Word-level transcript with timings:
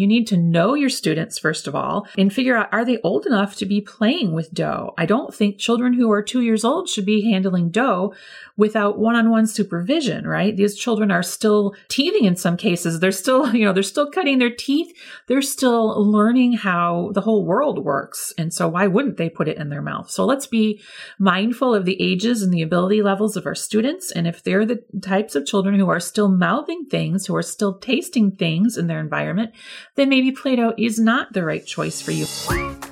You 0.00 0.06
need 0.06 0.26
to 0.28 0.36
know 0.36 0.74
your 0.74 0.88
students, 0.88 1.38
first 1.38 1.66
of 1.66 1.74
all, 1.74 2.06
and 2.16 2.32
figure 2.32 2.56
out 2.56 2.72
are 2.72 2.84
they 2.84 2.98
old 3.02 3.26
enough 3.26 3.56
to 3.56 3.66
be 3.66 3.80
playing 3.80 4.32
with 4.32 4.54
dough? 4.54 4.94
I 4.96 5.06
don't 5.06 5.34
think 5.34 5.58
children 5.58 5.92
who 5.92 6.10
are 6.10 6.22
two 6.22 6.40
years 6.40 6.64
old 6.64 6.88
should 6.88 7.06
be 7.06 7.30
handling 7.30 7.70
dough 7.70 8.14
without 8.56 8.98
one 8.98 9.16
on 9.16 9.30
one 9.30 9.46
supervision, 9.46 10.26
right? 10.26 10.56
These 10.56 10.76
children 10.76 11.10
are 11.10 11.22
still 11.22 11.74
teething 11.88 12.24
in 12.24 12.36
some 12.36 12.56
cases. 12.56 13.00
They're 13.00 13.10
still, 13.10 13.54
you 13.54 13.64
know, 13.64 13.72
they're 13.72 13.82
still 13.82 14.10
cutting 14.10 14.38
their 14.38 14.54
teeth. 14.54 14.92
They're 15.26 15.42
still 15.42 16.04
learning 16.04 16.54
how 16.54 17.10
the 17.14 17.22
whole 17.22 17.44
world 17.44 17.84
works. 17.84 18.34
And 18.36 18.52
so 18.52 18.68
why 18.68 18.86
wouldn't 18.86 19.16
they 19.16 19.30
put 19.30 19.48
it 19.48 19.56
in 19.56 19.70
their 19.70 19.82
mouth? 19.82 20.10
So 20.10 20.24
let's 20.24 20.46
be 20.46 20.80
mindful 21.18 21.74
of 21.74 21.84
the 21.84 22.00
ages 22.00 22.42
and 22.42 22.52
the 22.52 22.62
ability 22.62 23.02
levels 23.02 23.36
of 23.36 23.46
our 23.46 23.54
students. 23.54 24.12
And 24.12 24.26
if 24.26 24.42
they're 24.42 24.66
the 24.66 24.82
types 25.00 25.34
of 25.34 25.46
children 25.46 25.78
who 25.78 25.88
are 25.88 26.00
still 26.00 26.28
mouthing 26.28 26.86
things, 26.90 27.26
who 27.26 27.36
are 27.36 27.42
still 27.42 27.78
tasting 27.78 28.30
things 28.30 28.76
in 28.76 28.86
their 28.86 29.00
environment, 29.00 29.52
then 30.00 30.08
maybe 30.08 30.32
Play 30.32 30.56
Doh 30.56 30.72
is 30.78 30.98
not 30.98 31.30
the 31.34 31.44
right 31.44 31.64
choice 31.64 32.00
for 32.00 32.12
you. 32.12 32.24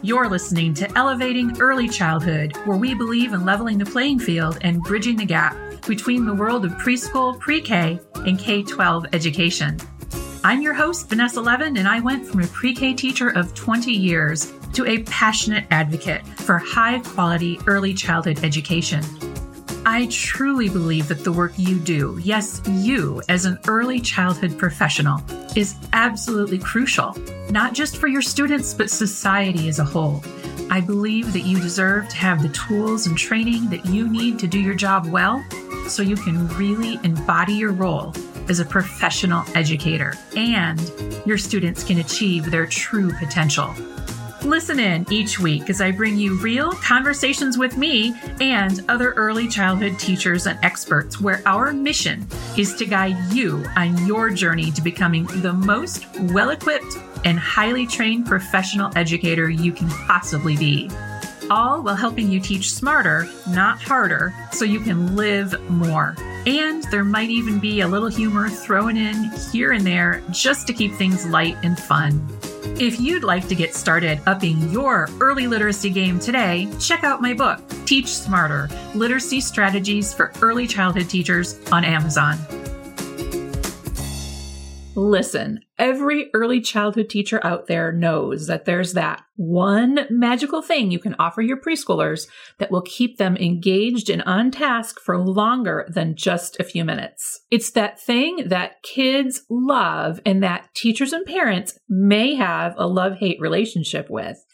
You're 0.03 0.29
listening 0.29 0.75
to 0.75 0.99
Elevating 0.99 1.59
Early 1.59 1.89
Childhood, 1.89 2.55
where 2.67 2.77
we 2.77 2.93
believe 2.93 3.33
in 3.33 3.47
leveling 3.47 3.79
the 3.79 3.87
playing 3.87 4.19
field 4.19 4.59
and 4.61 4.83
bridging 4.83 5.17
the 5.17 5.25
gap 5.25 5.57
between 5.87 6.27
the 6.27 6.35
world 6.35 6.67
of 6.67 6.73
preschool, 6.73 7.41
pre 7.41 7.63
K, 7.63 7.99
and 8.17 8.39
K 8.39 8.63
12 8.63 9.07
education. 9.15 9.79
I'm 10.45 10.61
your 10.61 10.75
host, 10.75 11.09
Vanessa 11.09 11.41
Levin, 11.41 11.79
and 11.79 11.89
I 11.89 12.01
went 12.01 12.27
from 12.27 12.43
a 12.43 12.47
pre 12.49 12.75
K 12.75 12.93
teacher 12.93 13.31
of 13.31 13.55
20 13.55 13.91
years 13.91 14.53
to 14.75 14.85
a 14.85 15.03
passionate 15.05 15.65
advocate 15.71 16.27
for 16.27 16.59
high 16.59 16.99
quality 16.99 17.59
early 17.67 17.95
childhood 17.95 18.45
education. 18.45 19.03
I 19.91 20.07
truly 20.11 20.69
believe 20.69 21.09
that 21.09 21.25
the 21.25 21.33
work 21.33 21.55
you 21.57 21.79
do, 21.79 22.21
yes, 22.23 22.61
you 22.69 23.23
as 23.31 23.47
an 23.47 23.59
early 23.67 24.01
childhood 24.01 24.59
professional, 24.59 25.23
is 25.57 25.77
absolutely 25.95 26.59
crucial, 26.59 27.17
not 27.49 27.73
just 27.73 27.97
for 27.97 28.07
your 28.07 28.21
students, 28.21 28.75
but 28.75 28.91
society 28.91 29.67
as 29.67 29.79
a 29.79 29.85
whole. 29.85 30.23
I 30.71 30.83
believe 30.83 31.33
that 31.33 31.47
you 31.47 31.59
deserve 31.59 32.07
to 32.11 32.17
have 32.17 32.43
the 32.43 32.51
tools 32.51 33.07
and 33.07 33.17
training 33.17 33.71
that 33.71 33.87
you 33.87 34.07
need 34.11 34.39
to 34.41 34.47
do 34.47 34.61
your 34.61 34.75
job 34.75 35.07
well 35.07 35.43
so 35.87 36.03
you 36.03 36.17
can 36.17 36.47
really 36.49 37.01
embody 37.03 37.55
your 37.55 37.73
role 37.73 38.13
as 38.51 38.61
a 38.61 38.67
professional 38.67 39.43
educator 39.55 40.13
and 40.37 40.79
your 41.25 41.39
students 41.39 41.83
can 41.83 42.01
achieve 42.01 42.51
their 42.51 42.67
true 42.67 43.11
potential. 43.15 43.75
Listen 44.45 44.79
in 44.79 45.05
each 45.11 45.41
week 45.41 45.69
as 45.69 45.81
I 45.81 45.91
bring 45.91 46.17
you 46.17 46.39
real 46.39 46.71
conversations 46.73 47.59
with 47.59 47.77
me 47.77 48.15
and 48.41 48.85
other 48.89 49.13
early 49.15 49.49
childhood 49.49 49.99
teachers 49.99 50.47
and 50.47 50.59
experts, 50.63 51.21
where 51.21 51.43
our 51.45 51.73
mission 51.73 52.25
is 52.57 52.75
to 52.77 52.87
guide 52.87 53.17
you 53.33 53.65
on 53.77 54.07
your 54.07 54.31
journey 54.31 54.71
to 54.71 54.81
becoming 54.81 55.27
the 55.43 55.53
most 55.53 56.07
well 56.33 56.51
equipped 56.51 56.99
and 57.25 57.39
highly 57.39 57.85
trained 57.85 58.27
professional 58.27 58.97
educator 58.97 59.51
you 59.51 59.73
can 59.73 59.89
possibly 59.89 60.57
be. 60.57 60.89
All 61.51 61.83
while 61.83 61.97
helping 61.97 62.31
you 62.31 62.39
teach 62.39 62.71
smarter, 62.71 63.29
not 63.49 63.83
harder, 63.83 64.33
so 64.53 64.65
you 64.65 64.81
can 64.81 65.17
live 65.17 65.59
more. 65.69 66.15
And 66.47 66.85
there 66.85 67.05
might 67.05 67.31
even 67.31 67.59
be 67.59 67.81
a 67.81 67.89
little 67.89 68.09
humor 68.09 68.49
thrown 68.49 68.97
in 68.97 69.31
here 69.51 69.73
and 69.73 69.85
there 69.85 70.23
just 70.31 70.67
to 70.69 70.73
keep 70.73 70.95
things 70.95 71.27
light 71.27 71.57
and 71.63 71.79
fun. 71.79 72.25
If 72.81 73.01
you'd 73.01 73.25
like 73.25 73.49
to 73.49 73.57
get 73.57 73.75
started 73.75 74.21
upping 74.27 74.71
your 74.71 75.09
early 75.21 75.49
literacy 75.49 75.91
game 75.91 76.21
today, 76.21 76.69
check 76.79 77.03
out 77.03 77.21
my 77.21 77.35
book, 77.35 77.61
Teach 77.87 78.07
Smarter 78.07 78.69
Literacy 78.95 79.41
Strategies 79.41 80.15
for 80.15 80.33
Early 80.41 80.69
Childhood 80.69 81.11
Teachers 81.11 81.59
on 81.73 81.85
Amazon. 81.85 82.39
Listen, 84.99 85.61
every 85.79 86.29
early 86.35 86.61
childhood 86.61 87.09
teacher 87.09 87.39
out 87.47 87.69
there 87.69 87.93
knows 87.93 88.49
that 88.49 88.65
there's 88.65 88.95
that 88.95 89.23
one 89.37 90.01
magical 90.11 90.61
thing 90.61 90.91
you 90.91 90.99
can 90.99 91.15
offer 91.21 91.41
your 91.41 91.57
preschoolers 91.57 92.27
that 92.59 92.73
will 92.73 92.83
keep 92.83 93.17
them 93.17 93.37
engaged 93.37 94.11
and 94.11 94.23
on 94.23 94.51
task 94.51 94.99
for 94.99 95.17
longer 95.17 95.87
than 95.89 96.17
just 96.17 96.59
a 96.59 96.65
few 96.65 96.85
minutes. 96.85 97.43
It's 97.49 97.71
that 97.71 98.01
thing 98.01 98.49
that 98.49 98.83
kids 98.83 99.43
love 99.49 100.19
and 100.27 100.43
that 100.43 100.75
teachers 100.75 101.13
and 101.13 101.25
parents 101.25 101.79
may 101.89 102.35
have 102.35 102.75
a 102.77 102.89
love 102.89 103.19
hate 103.19 103.41
relationship 103.41 104.11
with. 104.11 104.45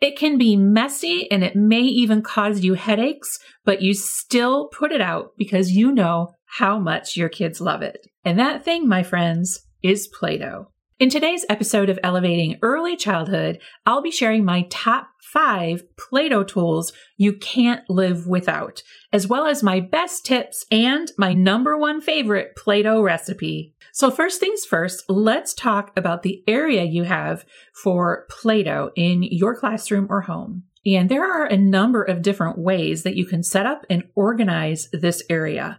It 0.00 0.18
can 0.18 0.36
be 0.36 0.56
messy 0.56 1.30
and 1.30 1.44
it 1.44 1.54
may 1.54 1.82
even 1.82 2.22
cause 2.22 2.64
you 2.64 2.74
headaches, 2.74 3.38
but 3.64 3.82
you 3.82 3.94
still 3.94 4.66
put 4.66 4.90
it 4.90 5.00
out 5.00 5.34
because 5.38 5.70
you 5.70 5.92
know 5.92 6.34
how 6.46 6.80
much 6.80 7.16
your 7.16 7.28
kids 7.28 7.60
love 7.60 7.82
it. 7.82 8.08
And 8.24 8.36
that 8.40 8.64
thing, 8.64 8.88
my 8.88 9.04
friends, 9.04 9.64
is 9.82 10.08
Play 10.08 10.38
Doh. 10.38 10.68
In 10.98 11.10
today's 11.10 11.44
episode 11.48 11.90
of 11.90 11.98
Elevating 12.04 12.58
Early 12.62 12.96
Childhood, 12.96 13.60
I'll 13.84 14.02
be 14.02 14.12
sharing 14.12 14.44
my 14.44 14.66
top 14.70 15.08
five 15.20 15.82
Play 15.96 16.28
Doh 16.28 16.44
tools 16.44 16.92
you 17.16 17.32
can't 17.32 17.82
live 17.90 18.26
without, 18.28 18.82
as 19.12 19.26
well 19.26 19.46
as 19.46 19.62
my 19.62 19.80
best 19.80 20.24
tips 20.24 20.64
and 20.70 21.10
my 21.18 21.32
number 21.32 21.76
one 21.76 22.00
favorite 22.00 22.54
Play 22.56 22.82
Doh 22.82 23.02
recipe. 23.02 23.74
So, 23.92 24.10
first 24.10 24.38
things 24.38 24.64
first, 24.64 25.04
let's 25.08 25.54
talk 25.54 25.90
about 25.96 26.22
the 26.22 26.44
area 26.46 26.84
you 26.84 27.02
have 27.02 27.44
for 27.74 28.26
Play 28.30 28.62
Doh 28.62 28.92
in 28.94 29.24
your 29.24 29.56
classroom 29.56 30.06
or 30.08 30.20
home. 30.20 30.64
And 30.84 31.08
there 31.08 31.24
are 31.24 31.46
a 31.46 31.56
number 31.56 32.02
of 32.02 32.22
different 32.22 32.58
ways 32.58 33.04
that 33.04 33.14
you 33.14 33.24
can 33.24 33.42
set 33.42 33.66
up 33.66 33.86
and 33.88 34.04
organize 34.14 34.88
this 34.92 35.22
area. 35.30 35.78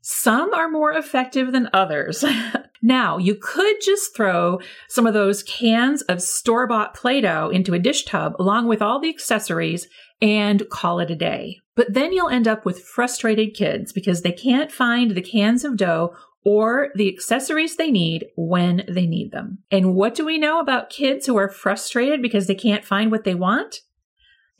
Some 0.00 0.54
are 0.54 0.70
more 0.70 0.92
effective 0.92 1.52
than 1.52 1.68
others. 1.72 2.24
now, 2.82 3.18
you 3.18 3.34
could 3.34 3.76
just 3.82 4.16
throw 4.16 4.58
some 4.88 5.06
of 5.06 5.12
those 5.12 5.42
cans 5.42 6.02
of 6.02 6.22
store 6.22 6.66
bought 6.66 6.94
Play 6.94 7.20
Doh 7.20 7.50
into 7.50 7.74
a 7.74 7.78
dish 7.78 8.04
tub 8.04 8.34
along 8.38 8.68
with 8.68 8.80
all 8.80 9.00
the 9.00 9.10
accessories 9.10 9.86
and 10.22 10.68
call 10.70 10.98
it 11.00 11.10
a 11.10 11.16
day. 11.16 11.60
But 11.76 11.92
then 11.92 12.12
you'll 12.12 12.30
end 12.30 12.48
up 12.48 12.64
with 12.64 12.82
frustrated 12.82 13.54
kids 13.54 13.92
because 13.92 14.22
they 14.22 14.32
can't 14.32 14.72
find 14.72 15.12
the 15.12 15.22
cans 15.22 15.64
of 15.64 15.76
dough 15.76 16.14
or 16.44 16.88
the 16.94 17.12
accessories 17.12 17.76
they 17.76 17.90
need 17.90 18.26
when 18.36 18.84
they 18.88 19.06
need 19.06 19.32
them. 19.32 19.58
And 19.70 19.94
what 19.94 20.14
do 20.14 20.24
we 20.24 20.38
know 20.38 20.60
about 20.60 20.90
kids 20.90 21.26
who 21.26 21.36
are 21.36 21.48
frustrated 21.48 22.22
because 22.22 22.46
they 22.46 22.54
can't 22.54 22.84
find 22.84 23.10
what 23.10 23.24
they 23.24 23.34
want? 23.34 23.80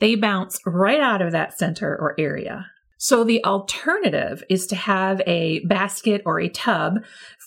They 0.00 0.14
bounce 0.14 0.60
right 0.64 1.00
out 1.00 1.22
of 1.22 1.32
that 1.32 1.58
center 1.58 1.96
or 1.96 2.14
area. 2.18 2.66
So 2.98 3.22
the 3.22 3.44
alternative 3.44 4.42
is 4.50 4.66
to 4.68 4.76
have 4.76 5.22
a 5.24 5.60
basket 5.60 6.20
or 6.26 6.40
a 6.40 6.48
tub 6.48 6.98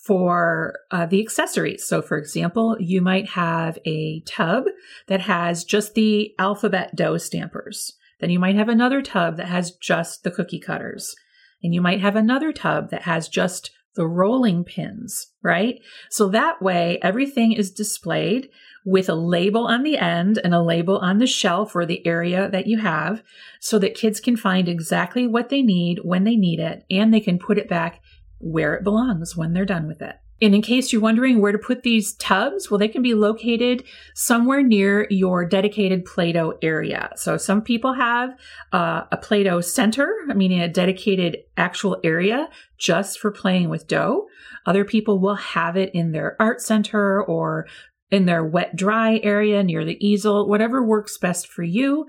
for 0.05 0.75
uh, 0.91 1.05
the 1.05 1.21
accessories. 1.21 1.85
So, 1.85 2.01
for 2.01 2.17
example, 2.17 2.77
you 2.79 3.01
might 3.01 3.29
have 3.31 3.77
a 3.85 4.21
tub 4.21 4.65
that 5.07 5.21
has 5.21 5.65
just 5.65 5.93
the 5.93 6.33
alphabet 6.39 6.95
dough 6.95 7.17
stampers. 7.17 7.93
Then 8.21 8.29
you 8.29 8.39
might 8.39 8.55
have 8.55 8.69
another 8.69 9.01
tub 9.01 9.37
that 9.37 9.47
has 9.47 9.71
just 9.71 10.23
the 10.23 10.31
cookie 10.31 10.59
cutters. 10.59 11.15
And 11.61 11.73
you 11.73 11.81
might 11.81 11.99
have 11.99 12.15
another 12.15 12.53
tub 12.53 12.89
that 12.91 13.03
has 13.03 13.27
just 13.27 13.71
the 13.95 14.07
rolling 14.07 14.63
pins, 14.63 15.27
right? 15.43 15.81
So 16.09 16.29
that 16.29 16.61
way 16.61 16.97
everything 17.01 17.51
is 17.51 17.71
displayed 17.71 18.49
with 18.85 19.09
a 19.09 19.15
label 19.15 19.67
on 19.67 19.83
the 19.83 19.97
end 19.97 20.39
and 20.43 20.53
a 20.53 20.61
label 20.61 20.97
on 20.97 21.19
the 21.19 21.27
shelf 21.27 21.75
or 21.75 21.85
the 21.85 22.05
area 22.05 22.49
that 22.49 22.67
you 22.67 22.79
have 22.79 23.21
so 23.59 23.77
that 23.79 23.95
kids 23.95 24.19
can 24.19 24.35
find 24.35 24.67
exactly 24.67 25.27
what 25.27 25.49
they 25.49 25.61
need 25.61 25.99
when 26.03 26.23
they 26.23 26.35
need 26.35 26.59
it 26.59 26.83
and 26.89 27.13
they 27.13 27.19
can 27.19 27.37
put 27.37 27.57
it 27.57 27.69
back 27.69 28.01
where 28.39 28.73
it 28.73 28.83
belongs 28.83 29.37
when 29.37 29.53
they're 29.53 29.65
done 29.65 29.87
with 29.87 30.01
it. 30.01 30.15
And 30.43 30.55
in 30.55 30.63
case 30.63 30.91
you're 30.91 31.01
wondering 31.01 31.39
where 31.39 31.51
to 31.51 31.59
put 31.59 31.83
these 31.83 32.13
tubs, 32.15 32.71
well, 32.71 32.79
they 32.79 32.87
can 32.87 33.03
be 33.03 33.13
located 33.13 33.83
somewhere 34.15 34.63
near 34.63 35.05
your 35.11 35.45
dedicated 35.45 36.03
Play 36.03 36.31
Doh 36.31 36.57
area. 36.63 37.11
So 37.15 37.37
some 37.37 37.61
people 37.61 37.93
have 37.93 38.31
uh, 38.73 39.03
a 39.11 39.17
Play 39.17 39.43
Doh 39.43 39.61
center, 39.61 40.11
meaning 40.33 40.59
a 40.59 40.67
dedicated 40.67 41.37
actual 41.57 41.99
area 42.03 42.49
just 42.79 43.19
for 43.19 43.29
playing 43.29 43.69
with 43.69 43.87
dough. 43.87 44.27
Other 44.65 44.83
people 44.83 45.19
will 45.19 45.35
have 45.35 45.77
it 45.77 45.93
in 45.93 46.11
their 46.11 46.35
art 46.39 46.59
center 46.59 47.23
or 47.23 47.67
in 48.11 48.25
their 48.25 48.45
wet 48.45 48.75
dry 48.75 49.19
area 49.23 49.63
near 49.63 49.85
the 49.85 49.97
easel, 50.05 50.47
whatever 50.47 50.83
works 50.83 51.17
best 51.17 51.47
for 51.47 51.63
you. 51.63 52.07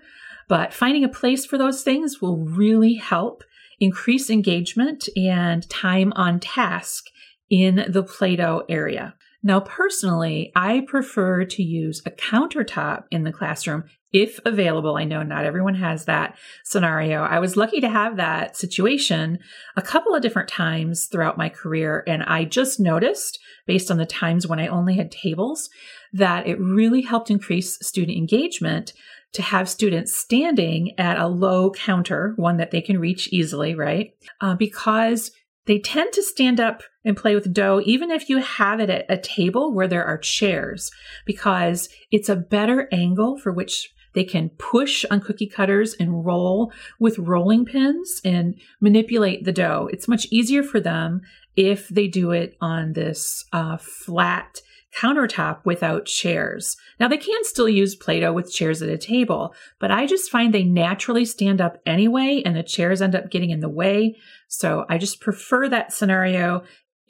But 0.49 0.75
finding 0.75 1.05
a 1.05 1.09
place 1.09 1.47
for 1.47 1.57
those 1.57 1.83
things 1.83 2.21
will 2.21 2.39
really 2.39 2.95
help 2.95 3.45
increase 3.81 4.29
engagement 4.29 5.09
and 5.17 5.69
time 5.71 6.13
on 6.15 6.41
task 6.41 7.07
in 7.49 7.85
the 7.89 8.03
Play 8.03 8.37
Doh 8.37 8.65
area. 8.69 9.15
Now, 9.43 9.59
personally, 9.61 10.53
I 10.55 10.85
prefer 10.87 11.45
to 11.45 11.63
use 11.63 12.01
a 12.07 12.11
countertop 12.11 13.05
in 13.11 13.25
the 13.25 13.33
classroom 13.33 13.85
if 14.13 14.39
available. 14.45 14.97
I 14.97 15.05
know 15.05 15.23
not 15.23 15.45
everyone 15.45 15.75
has 15.75 16.05
that 16.05 16.39
scenario. 16.65 17.23
I 17.23 17.41
was 17.41 17.57
lucky 17.57 17.81
to 17.81 17.89
have 17.89 18.17
that 18.17 18.57
situation 18.57 19.41
a 19.77 19.83
couple 19.83 20.15
of 20.15 20.23
different 20.23 20.49
times 20.49 21.07
throughout 21.07 21.39
my 21.39 21.49
career. 21.49 22.05
And 22.07 22.23
I 22.23 22.45
just 22.45 22.79
noticed, 22.79 23.41
based 23.67 23.91
on 23.91 23.97
the 23.97 24.07
times 24.07 24.47
when 24.47 24.61
I 24.61 24.69
only 24.69 24.95
had 24.95 25.11
tables, 25.11 25.71
that 26.13 26.47
it 26.47 26.61
really 26.61 27.03
helped 27.03 27.31
increase 27.31 27.79
student 27.85 28.17
engagement 28.17 28.93
to 29.33 29.43
have 29.43 29.69
students 29.69 30.17
standing 30.17 30.93
at 30.99 31.19
a 31.19 31.27
low 31.27 31.71
counter, 31.71 32.35
one 32.37 32.59
that 32.59 32.71
they 32.71 32.83
can 32.83 32.99
reach 32.99 33.33
easily, 33.33 33.75
right? 33.75 34.11
Uh, 34.41 34.55
because 34.55 35.33
they 35.67 35.79
tend 35.79 36.13
to 36.13 36.23
stand 36.23 36.61
up 36.61 36.83
and 37.05 37.17
play 37.17 37.35
with 37.35 37.53
dough, 37.53 37.81
even 37.85 38.11
if 38.11 38.29
you 38.29 38.39
have 38.39 38.81
it 38.81 38.91
at 38.91 39.07
a 39.09 39.17
table 39.17 39.73
where 39.73 39.89
there 39.89 40.05
are 40.05 40.19
chairs, 40.19 40.91
because 41.25 41.89
it's 42.11 42.29
a 42.29 42.37
better 42.37 42.89
angle 42.93 43.37
for 43.39 43.53
which 43.53 43.93
they 44.15 44.25
can 44.25 44.51
push 44.51 45.05
on 45.11 45.21
cookie 45.21 45.47
cutters 45.47 45.95
and 45.95 46.25
roll 46.25 46.73
with 46.99 47.19
rolling 47.19 47.65
pins 47.65 48.21
and 48.25 48.55
manipulate 48.81 49.45
the 49.45 49.53
dough. 49.53 49.89
It's 49.93 50.09
much 50.09 50.27
easier 50.31 50.63
for 50.63 50.81
them 50.81 51.23
if 51.57 51.89
they 51.89 52.09
do 52.09 52.31
it 52.31 52.57
on 52.61 52.93
this 52.93 53.45
uh, 53.53 53.77
flat 53.79 54.61
countertop 54.99 55.65
without 55.65 56.05
chairs. 56.05 56.77
Now 57.01 57.09
they 57.09 57.17
can 57.17 57.45
still 57.45 57.69
use 57.69 57.95
Play-Doh 57.95 58.35
with 58.35 58.53
chairs 58.53 58.83
at 58.83 58.91
a 58.91 58.99
table, 58.99 59.55
but 59.79 59.91
I 59.91 60.07
just 60.07 60.31
find 60.31 60.53
they 60.53 60.65
naturally 60.65 61.25
stand 61.25 61.63
up 61.63 61.79
anyway 61.87 62.43
and 62.45 62.55
the 62.55 62.63
chairs 62.63 63.01
end 63.01 63.15
up 63.15 63.31
getting 63.31 63.51
in 63.51 63.61
the 63.61 63.71
way. 63.71 64.17
So 64.49 64.85
I 64.91 64.99
just 64.99 65.21
prefer 65.21 65.69
that 65.71 65.95
scenario 65.95 66.63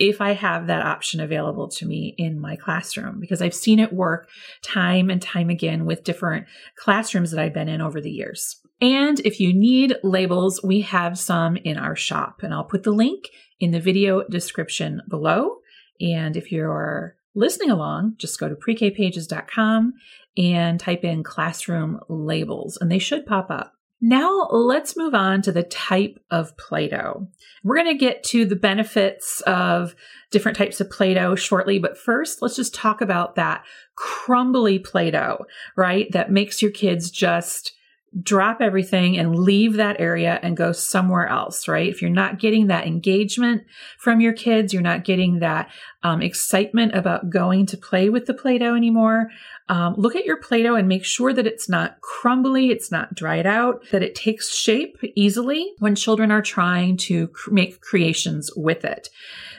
if 0.02 0.20
I 0.20 0.32
have 0.32 0.66
that 0.66 0.84
option 0.84 1.20
available 1.20 1.68
to 1.68 1.86
me 1.86 2.12
in 2.18 2.40
my 2.40 2.56
classroom 2.56 3.20
because 3.20 3.40
I've 3.40 3.54
seen 3.54 3.78
it 3.78 3.92
work 3.92 4.28
time 4.60 5.10
and 5.10 5.22
time 5.22 5.48
again 5.48 5.86
with 5.86 6.02
different 6.02 6.46
classrooms 6.74 7.30
that 7.30 7.38
I've 7.38 7.54
been 7.54 7.68
in 7.68 7.80
over 7.80 8.00
the 8.00 8.10
years. 8.10 8.60
And 8.80 9.20
if 9.20 9.38
you 9.38 9.54
need 9.54 9.94
labels, 10.02 10.60
we 10.64 10.80
have 10.80 11.20
some 11.20 11.56
in 11.56 11.78
our 11.78 11.94
shop 11.94 12.40
and 12.42 12.52
I'll 12.52 12.64
put 12.64 12.82
the 12.82 12.90
link 12.90 13.28
in 13.60 13.70
the 13.70 13.78
video 13.78 14.24
description 14.24 15.02
below. 15.08 15.58
And 16.00 16.36
if 16.36 16.50
you're 16.50 17.14
listening 17.36 17.70
along, 17.70 18.14
just 18.16 18.40
go 18.40 18.48
to 18.48 18.56
prekpages.com 18.56 19.94
and 20.36 20.80
type 20.80 21.04
in 21.04 21.22
classroom 21.22 22.00
labels 22.08 22.76
and 22.76 22.90
they 22.90 22.98
should 22.98 23.24
pop 23.24 23.52
up. 23.52 23.74
Now 24.04 24.48
let's 24.50 24.96
move 24.96 25.14
on 25.14 25.42
to 25.42 25.52
the 25.52 25.62
type 25.62 26.18
of 26.28 26.56
Play-Doh. 26.56 27.28
We're 27.62 27.76
going 27.76 27.86
to 27.86 28.04
get 28.04 28.24
to 28.24 28.44
the 28.44 28.56
benefits 28.56 29.40
of 29.42 29.94
different 30.32 30.58
types 30.58 30.80
of 30.80 30.90
Play-Doh 30.90 31.36
shortly, 31.36 31.78
but 31.78 31.96
first 31.96 32.42
let's 32.42 32.56
just 32.56 32.74
talk 32.74 33.00
about 33.00 33.36
that 33.36 33.64
crumbly 33.94 34.80
Play-Doh, 34.80 35.46
right? 35.76 36.10
That 36.10 36.32
makes 36.32 36.60
your 36.60 36.72
kids 36.72 37.12
just 37.12 37.74
drop 38.20 38.60
everything 38.60 39.16
and 39.16 39.38
leave 39.38 39.74
that 39.74 39.98
area 39.98 40.38
and 40.42 40.56
go 40.56 40.72
somewhere 40.72 41.28
else, 41.28 41.66
right? 41.66 41.88
If 41.88 42.02
you're 42.02 42.10
not 42.10 42.38
getting 42.38 42.66
that 42.66 42.86
engagement 42.86 43.62
from 43.98 44.20
your 44.20 44.34
kids, 44.34 44.72
you're 44.72 44.82
not 44.82 45.04
getting 45.04 45.38
that 45.38 45.70
um, 46.02 46.20
excitement 46.20 46.94
about 46.94 47.30
going 47.30 47.66
to 47.66 47.76
play 47.78 48.10
with 48.10 48.26
the 48.26 48.34
Play 48.34 48.58
Doh 48.58 48.74
anymore, 48.74 49.30
um, 49.68 49.94
look 49.96 50.16
at 50.16 50.24
your 50.24 50.36
Play 50.36 50.62
Doh 50.62 50.74
and 50.74 50.88
make 50.88 51.04
sure 51.04 51.32
that 51.32 51.46
it's 51.46 51.68
not 51.68 52.00
crumbly, 52.00 52.70
it's 52.70 52.90
not 52.90 53.14
dried 53.14 53.46
out, 53.46 53.84
that 53.90 54.02
it 54.02 54.14
takes 54.14 54.54
shape 54.54 54.98
easily 55.14 55.72
when 55.78 55.94
children 55.94 56.30
are 56.30 56.42
trying 56.42 56.96
to 56.98 57.28
cr- 57.28 57.50
make 57.52 57.80
creations 57.80 58.50
with 58.56 58.84
it. 58.84 59.08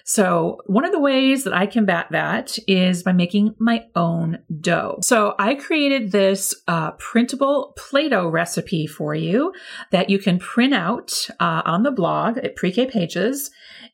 So 0.05 0.59
one 0.65 0.83
of 0.83 0.91
the 0.91 0.99
ways 0.99 1.45
that 1.45 1.53
I 1.53 1.65
combat 1.65 2.07
that 2.11 2.57
is 2.67 3.03
by 3.03 3.13
making 3.13 3.55
my 3.57 3.85
own 3.95 4.39
dough. 4.59 4.99
So 5.03 5.33
I 5.39 5.55
created 5.55 6.11
this 6.11 6.53
uh, 6.67 6.91
printable 6.91 7.73
Play-Doh 7.77 8.27
recipe 8.27 8.85
for 8.85 9.15
you 9.15 9.53
that 9.91 10.09
you 10.09 10.19
can 10.19 10.39
print 10.39 10.73
out 10.73 11.13
uh, 11.39 11.61
on 11.65 11.83
the 11.83 11.91
blog 11.91 12.37
at 12.37 12.57
Pre-K 12.57 12.87
Pages. 12.87 13.49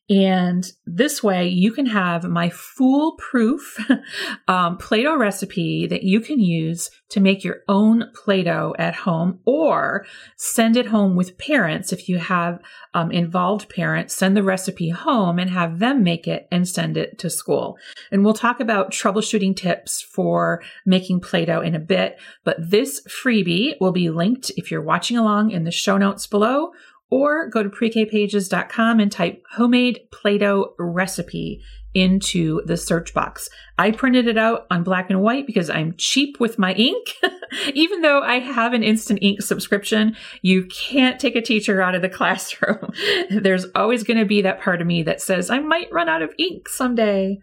And 0.09 0.71
this 0.87 1.21
way 1.21 1.47
you 1.47 1.71
can 1.71 1.85
have 1.85 2.23
my 2.23 2.49
foolproof 2.49 3.77
um, 4.47 4.77
Play-Doh 4.77 5.15
recipe 5.15 5.85
that 5.85 6.01
you 6.01 6.19
can 6.19 6.39
use 6.39 6.89
to 7.09 7.19
make 7.19 7.43
your 7.43 7.61
own 7.67 8.05
Play-Doh 8.15 8.75
at 8.79 8.95
home 8.95 9.39
or 9.45 10.05
send 10.35 10.77
it 10.77 10.87
home 10.87 11.15
with 11.15 11.37
parents. 11.37 11.93
If 11.93 12.09
you 12.09 12.17
have 12.17 12.59
um, 12.95 13.11
involved 13.11 13.69
parents, 13.69 14.15
send 14.15 14.35
the 14.35 14.43
recipe 14.43 14.89
home 14.89 15.37
and 15.37 15.51
have 15.51 15.77
them 15.77 16.03
make 16.03 16.27
it 16.27 16.47
and 16.51 16.67
send 16.67 16.97
it 16.97 17.19
to 17.19 17.29
school. 17.29 17.77
And 18.11 18.25
we'll 18.25 18.33
talk 18.33 18.59
about 18.59 18.91
troubleshooting 18.91 19.55
tips 19.55 20.01
for 20.01 20.63
making 20.87 21.21
Play-Doh 21.21 21.61
in 21.61 21.75
a 21.75 21.79
bit, 21.79 22.19
but 22.43 22.57
this 22.59 23.01
freebie 23.07 23.75
will 23.79 23.91
be 23.91 24.09
linked 24.09 24.51
if 24.57 24.71
you're 24.71 24.81
watching 24.81 25.17
along 25.17 25.51
in 25.51 25.65
the 25.65 25.71
show 25.71 25.97
notes 25.97 26.25
below 26.25 26.71
or 27.09 27.49
go 27.49 27.63
to 27.63 27.69
prekpages.com 27.69 28.99
and 28.99 29.11
type 29.11 29.43
homemade 29.51 30.01
Play-Doh 30.11 30.75
recipe 30.77 31.61
into 31.93 32.61
the 32.65 32.77
search 32.77 33.13
box. 33.13 33.49
I 33.77 33.91
printed 33.91 34.27
it 34.27 34.37
out 34.37 34.67
on 34.69 34.83
black 34.83 35.09
and 35.09 35.21
white 35.21 35.47
because 35.47 35.69
I'm 35.69 35.95
cheap 35.97 36.39
with 36.39 36.59
my 36.59 36.73
ink. 36.73 37.15
Even 37.73 38.01
though 38.01 38.21
I 38.21 38.39
have 38.39 38.73
an 38.73 38.83
instant 38.83 39.19
ink 39.21 39.41
subscription, 39.41 40.15
you 40.41 40.65
can't 40.65 41.19
take 41.19 41.35
a 41.35 41.41
teacher 41.41 41.81
out 41.81 41.95
of 41.95 42.01
the 42.01 42.09
classroom. 42.09 42.91
There's 43.29 43.65
always 43.73 44.03
going 44.03 44.19
to 44.19 44.25
be 44.25 44.41
that 44.43 44.61
part 44.61 44.81
of 44.81 44.87
me 44.87 45.03
that 45.03 45.21
says 45.21 45.49
I 45.49 45.59
might 45.59 45.91
run 45.91 46.09
out 46.09 46.21
of 46.21 46.33
ink 46.37 46.69
someday. 46.69 47.39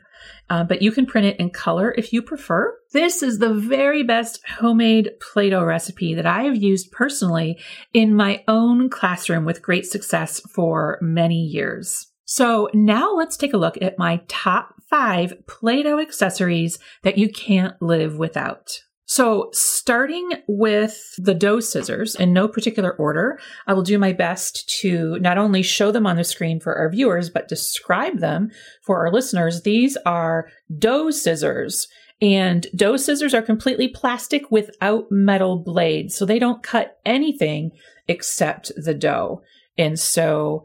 Uh, 0.49 0.65
but 0.65 0.83
you 0.83 0.93
can 0.93 1.07
print 1.07 1.27
it 1.27 1.39
in 1.39 1.51
color 1.51 1.95
if 1.97 2.13
you 2.13 2.23
prefer. 2.23 2.77
This 2.93 3.23
is 3.23 3.39
the 3.39 3.53
very 3.53 4.03
best 4.03 4.41
homemade 4.47 5.11
Play 5.21 5.51
Doh 5.51 5.65
recipe 5.65 6.15
that 6.15 6.27
I 6.27 6.45
have 6.45 6.57
used 6.57 6.93
personally 6.93 7.59
in 7.93 8.15
my 8.15 8.45
own 8.47 8.89
classroom 8.89 9.45
with 9.45 9.63
great 9.63 9.87
success 9.87 10.41
for 10.41 10.99
many 11.01 11.41
years. 11.41 12.07
So 12.25 12.69
now 12.75 13.15
let's 13.15 13.37
take 13.37 13.53
a 13.53 13.59
look 13.59 13.81
at 13.81 13.99
my 13.99 14.21
top 14.29 14.75
five 14.89 15.47
Play 15.47 15.83
Doh 15.83 16.01
accessories 16.01 16.79
that 17.03 17.19
you 17.19 17.29
can't 17.29 17.81
live 17.81 18.19
without. 18.19 18.81
So, 19.09 19.51
starting 19.53 20.29
with 20.49 21.15
the 21.17 21.35
dough 21.35 21.61
scissors 21.61 22.17
in 22.17 22.33
no 22.33 22.49
particular 22.49 22.93
order, 22.95 23.39
I 23.69 23.73
will 23.73 23.83
do 23.83 24.01
my 24.01 24.13
best 24.13 24.69
to 24.81 25.17
not 25.21 25.39
only 25.39 25.63
show 25.63 25.93
them 25.93 26.09
on 26.09 26.17
the 26.17 26.25
screen 26.25 26.59
for 26.59 26.75
our 26.75 26.91
viewers, 26.91 27.31
but 27.31 27.47
describe 27.47 28.19
them 28.19 28.51
for 28.83 28.99
our 28.99 29.13
listeners. 29.13 29.63
These 29.63 29.97
are 30.05 30.49
dough 30.77 31.11
scissors. 31.11 31.87
And 32.21 32.67
dough 32.75 32.97
scissors 32.97 33.33
are 33.33 33.43
completely 33.43 33.87
plastic 33.87 34.51
without 34.51 35.07
metal 35.11 35.57
blades. 35.57 36.17
So 36.17 36.25
they 36.25 36.41
don't 36.41 36.63
cut 36.63 36.99
anything 37.05 37.71
except 38.09 38.73
the 38.77 38.95
dough. 38.95 39.43
And 39.79 39.99
so 40.01 40.65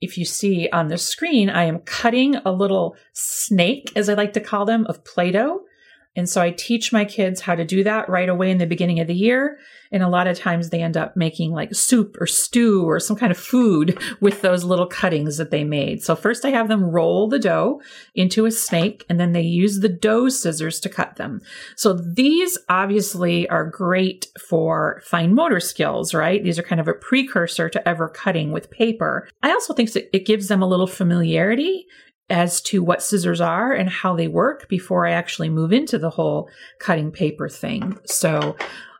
if 0.00 0.16
you 0.16 0.24
see 0.24 0.68
on 0.72 0.88
the 0.88 0.98
screen, 0.98 1.50
I 1.50 1.64
am 1.64 1.80
cutting 1.80 2.36
a 2.36 2.52
little 2.52 2.94
snake, 3.14 3.90
as 3.96 4.08
I 4.08 4.14
like 4.14 4.34
to 4.34 4.40
call 4.40 4.64
them, 4.64 4.86
of 4.86 5.04
Play 5.04 5.32
Doh. 5.32 5.62
And 6.16 6.28
so 6.28 6.40
I 6.40 6.50
teach 6.50 6.92
my 6.92 7.04
kids 7.04 7.42
how 7.42 7.54
to 7.54 7.64
do 7.64 7.84
that 7.84 8.08
right 8.08 8.28
away 8.28 8.50
in 8.50 8.58
the 8.58 8.66
beginning 8.66 9.00
of 9.00 9.06
the 9.06 9.14
year. 9.14 9.58
And 9.92 10.02
a 10.02 10.08
lot 10.08 10.26
of 10.26 10.38
times 10.38 10.70
they 10.70 10.82
end 10.82 10.96
up 10.96 11.16
making 11.16 11.52
like 11.52 11.74
soup 11.74 12.16
or 12.20 12.26
stew 12.26 12.88
or 12.88 12.98
some 12.98 13.16
kind 13.16 13.30
of 13.30 13.38
food 13.38 13.98
with 14.20 14.42
those 14.42 14.64
little 14.64 14.86
cuttings 14.86 15.36
that 15.36 15.50
they 15.50 15.62
made. 15.62 16.02
So 16.02 16.16
first 16.16 16.44
I 16.44 16.50
have 16.50 16.68
them 16.68 16.82
roll 16.84 17.28
the 17.28 17.38
dough 17.38 17.80
into 18.14 18.46
a 18.46 18.50
snake 18.50 19.04
and 19.08 19.20
then 19.20 19.32
they 19.32 19.42
use 19.42 19.80
the 19.80 19.88
dough 19.88 20.28
scissors 20.28 20.80
to 20.80 20.88
cut 20.88 21.16
them. 21.16 21.40
So 21.76 21.92
these 21.92 22.58
obviously 22.68 23.48
are 23.48 23.64
great 23.64 24.26
for 24.48 25.02
fine 25.04 25.34
motor 25.34 25.60
skills, 25.60 26.14
right? 26.14 26.42
These 26.42 26.58
are 26.58 26.64
kind 26.64 26.80
of 26.80 26.88
a 26.88 26.94
precursor 26.94 27.68
to 27.68 27.88
ever 27.88 28.08
cutting 28.08 28.52
with 28.52 28.70
paper. 28.70 29.28
I 29.42 29.52
also 29.52 29.74
think 29.74 29.94
it 29.94 30.26
gives 30.26 30.48
them 30.48 30.62
a 30.62 30.68
little 30.68 30.86
familiarity 30.86 31.86
as 32.28 32.60
to 32.60 32.82
what 32.82 33.02
scissors 33.02 33.40
are 33.40 33.72
and 33.72 33.88
how 33.88 34.16
they 34.16 34.28
work 34.28 34.68
before 34.68 35.06
I 35.06 35.12
actually 35.12 35.48
move 35.48 35.72
into 35.72 35.98
the 35.98 36.10
whole 36.10 36.48
cutting 36.80 37.12
paper 37.12 37.48
thing. 37.48 37.98
So 38.04 38.56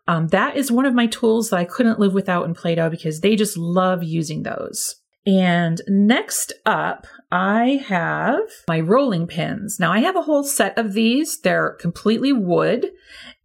um, 0.09 0.29
that 0.29 0.57
is 0.57 0.71
one 0.71 0.87
of 0.87 0.95
my 0.95 1.07
tools 1.07 1.51
that 1.51 1.59
I 1.59 1.65
couldn't 1.65 1.99
live 1.99 2.15
without 2.15 2.45
in 2.45 2.55
Play 2.55 2.77
Doh 2.77 2.91
because 2.91 3.21
they 3.21 3.35
just 3.35 3.57
love 3.57 4.03
using 4.03 4.45
those. 4.45 4.97
And 5.27 5.83
next 5.89 6.53
up, 6.65 7.09
I 7.33 7.83
have 7.89 8.43
my 8.69 8.79
rolling 8.79 9.27
pins. 9.27 9.81
Now 9.81 9.91
I 9.91 9.99
have 9.99 10.15
a 10.15 10.23
whole 10.23 10.45
set 10.45 10.79
of 10.79 10.93
these. 10.93 11.41
They're 11.41 11.71
completely 11.81 12.33
wood 12.33 12.93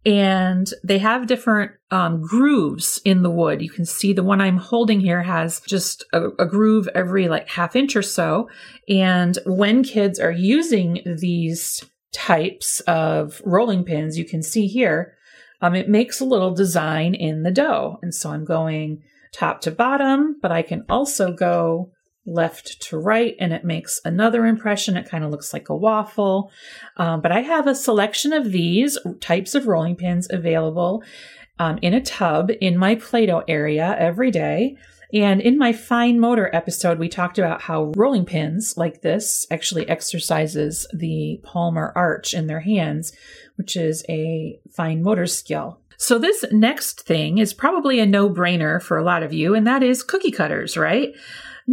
and 0.04 0.72
they 0.82 0.98
have 0.98 1.26
different 1.26 1.72
um, 1.90 2.20
grooves 2.22 3.00
in 3.04 3.22
the 3.22 3.30
wood. 3.30 3.62
You 3.62 3.70
can 3.70 3.84
see 3.84 4.12
the 4.12 4.24
one 4.24 4.40
I'm 4.40 4.56
holding 4.56 5.00
here 5.00 5.22
has 5.22 5.60
just 5.60 6.04
a, 6.12 6.28
a, 6.38 6.46
groove 6.46 6.88
every 6.94 7.28
like 7.28 7.48
half 7.48 7.76
inch 7.76 7.94
or 7.94 8.02
so. 8.02 8.48
And 8.88 9.38
when 9.46 9.84
kids 9.84 10.18
are 10.18 10.32
using 10.32 11.02
these 11.20 11.84
types 12.12 12.80
of 12.80 13.40
rolling 13.44 13.84
pins, 13.84 14.18
you 14.18 14.24
can 14.24 14.42
see 14.42 14.66
here, 14.66 15.14
um, 15.60 15.76
it 15.76 15.88
makes 15.88 16.18
a 16.18 16.24
little 16.24 16.52
design 16.52 17.14
in 17.14 17.44
the 17.44 17.52
dough. 17.52 17.98
And 18.02 18.12
so 18.12 18.30
I'm 18.30 18.44
going 18.44 19.02
top 19.32 19.60
to 19.62 19.70
bottom, 19.70 20.36
but 20.42 20.50
I 20.50 20.62
can 20.62 20.84
also 20.88 21.32
go 21.32 21.92
left 22.24 22.80
to 22.80 22.98
right 22.98 23.34
and 23.40 23.52
it 23.52 23.64
makes 23.64 24.00
another 24.04 24.46
impression. 24.46 24.96
It 24.96 25.08
kind 25.08 25.24
of 25.24 25.30
looks 25.30 25.52
like 25.52 25.68
a 25.68 25.76
waffle. 25.76 26.50
Um, 26.96 27.20
but 27.20 27.32
I 27.32 27.40
have 27.40 27.66
a 27.66 27.74
selection 27.74 28.32
of 28.32 28.52
these 28.52 28.98
types 29.20 29.54
of 29.54 29.66
rolling 29.66 29.96
pins 29.96 30.28
available 30.30 31.02
um, 31.58 31.78
in 31.82 31.94
a 31.94 32.00
tub 32.00 32.50
in 32.60 32.78
my 32.78 32.94
Play 32.94 33.26
Doh 33.26 33.44
area 33.48 33.96
every 33.98 34.30
day. 34.30 34.76
And 35.12 35.42
in 35.42 35.58
my 35.58 35.74
fine 35.74 36.18
motor 36.18 36.48
episode, 36.54 36.98
we 36.98 37.08
talked 37.08 37.38
about 37.38 37.62
how 37.62 37.92
rolling 37.96 38.24
pins 38.24 38.78
like 38.78 39.02
this 39.02 39.46
actually 39.50 39.86
exercises 39.88 40.86
the 40.94 41.38
palmar 41.42 41.92
arch 41.94 42.32
in 42.32 42.46
their 42.46 42.60
hands, 42.60 43.12
which 43.56 43.76
is 43.76 44.04
a 44.08 44.58
fine 44.70 45.02
motor 45.02 45.26
skill. 45.26 45.80
So 45.98 46.18
this 46.18 46.44
next 46.50 47.02
thing 47.02 47.38
is 47.38 47.52
probably 47.52 48.00
a 48.00 48.06
no 48.06 48.30
brainer 48.30 48.82
for 48.82 48.96
a 48.96 49.04
lot 49.04 49.22
of 49.22 49.32
you, 49.32 49.54
and 49.54 49.66
that 49.66 49.82
is 49.82 50.02
cookie 50.02 50.32
cutters, 50.32 50.76
right? 50.76 51.12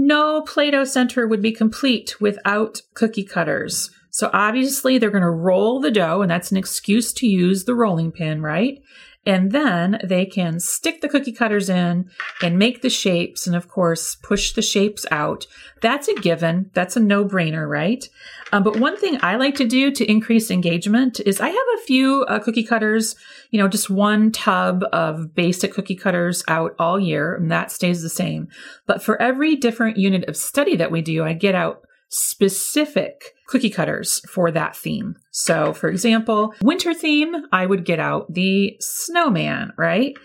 No 0.02 0.44
Play 0.44 0.72
Doh 0.72 0.86
center 0.86 1.28
would 1.28 1.42
be 1.42 1.52
complete 1.52 2.22
without 2.22 2.82
cookie 2.94 3.26
cutters. 3.26 3.92
So 4.12 4.30
obviously 4.32 4.98
they're 4.98 5.12
going 5.12 5.24
to 5.24 5.30
roll 5.30 5.82
the 5.82 5.92
dough, 5.92 6.22
and 6.22 6.32
that's 6.32 6.52
an 6.52 6.58
excuse 6.58 7.12
to 7.12 7.28
use 7.28 7.66
the 7.66 7.76
rolling 7.76 8.14
pin, 8.14 8.42
right? 8.42 8.82
And 9.30 9.52
then 9.52 10.00
they 10.04 10.26
can 10.26 10.60
stick 10.60 11.02
the 11.02 11.08
cookie 11.08 11.32
cutters 11.32 11.70
in 11.70 12.10
and 12.42 12.58
make 12.58 12.82
the 12.82 12.90
shapes 12.90 13.46
and, 13.46 13.56
of 13.56 13.68
course, 13.68 14.16
push 14.16 14.54
the 14.54 14.64
shapes 14.64 15.06
out. 15.12 15.46
That's 15.84 16.08
a 16.08 16.16
given. 16.16 16.72
That's 16.74 16.98
a 16.98 17.00
no 17.00 17.24
brainer, 17.24 17.70
right? 17.70 18.10
Um, 18.52 18.64
but 18.64 18.80
one 18.80 18.98
thing 18.98 19.20
I 19.22 19.36
like 19.36 19.54
to 19.58 19.68
do 19.68 19.92
to 19.92 20.12
increase 20.12 20.50
engagement 20.50 21.20
is 21.28 21.40
I 21.40 21.50
have 21.50 21.68
a 21.76 21.84
few 21.86 22.24
uh, 22.24 22.40
cookie 22.40 22.64
cutters, 22.64 23.16
you 23.52 23.60
know, 23.60 23.68
just 23.68 23.92
one 23.92 24.32
tub 24.32 24.84
of 24.92 25.36
basic 25.36 25.74
cookie 25.74 25.96
cutters 25.96 26.44
out 26.48 26.74
all 26.80 27.00
year, 27.00 27.36
and 27.36 27.52
that 27.52 27.72
stays 27.72 28.02
the 28.02 28.10
same. 28.10 28.48
But 28.88 29.04
for 29.04 29.22
every 29.22 29.56
different 29.56 29.98
unit 29.98 30.28
of 30.28 30.38
study 30.38 30.76
that 30.78 30.90
we 30.90 31.04
do, 31.04 31.24
I 31.24 31.34
get 31.34 31.54
out 31.54 31.84
specific 32.10 33.36
cookie 33.48 33.70
cutters 33.70 34.20
for 34.28 34.52
that 34.52 34.76
theme. 34.76 35.16
So, 35.32 35.74
for 35.74 35.90
example, 35.90 36.54
winter 36.62 36.94
theme, 36.94 37.46
I 37.52 37.66
would 37.66 37.86
get 37.86 38.00
out 38.00 38.34
the 38.34 38.76
snowman, 38.80 39.74
right? 39.78 40.18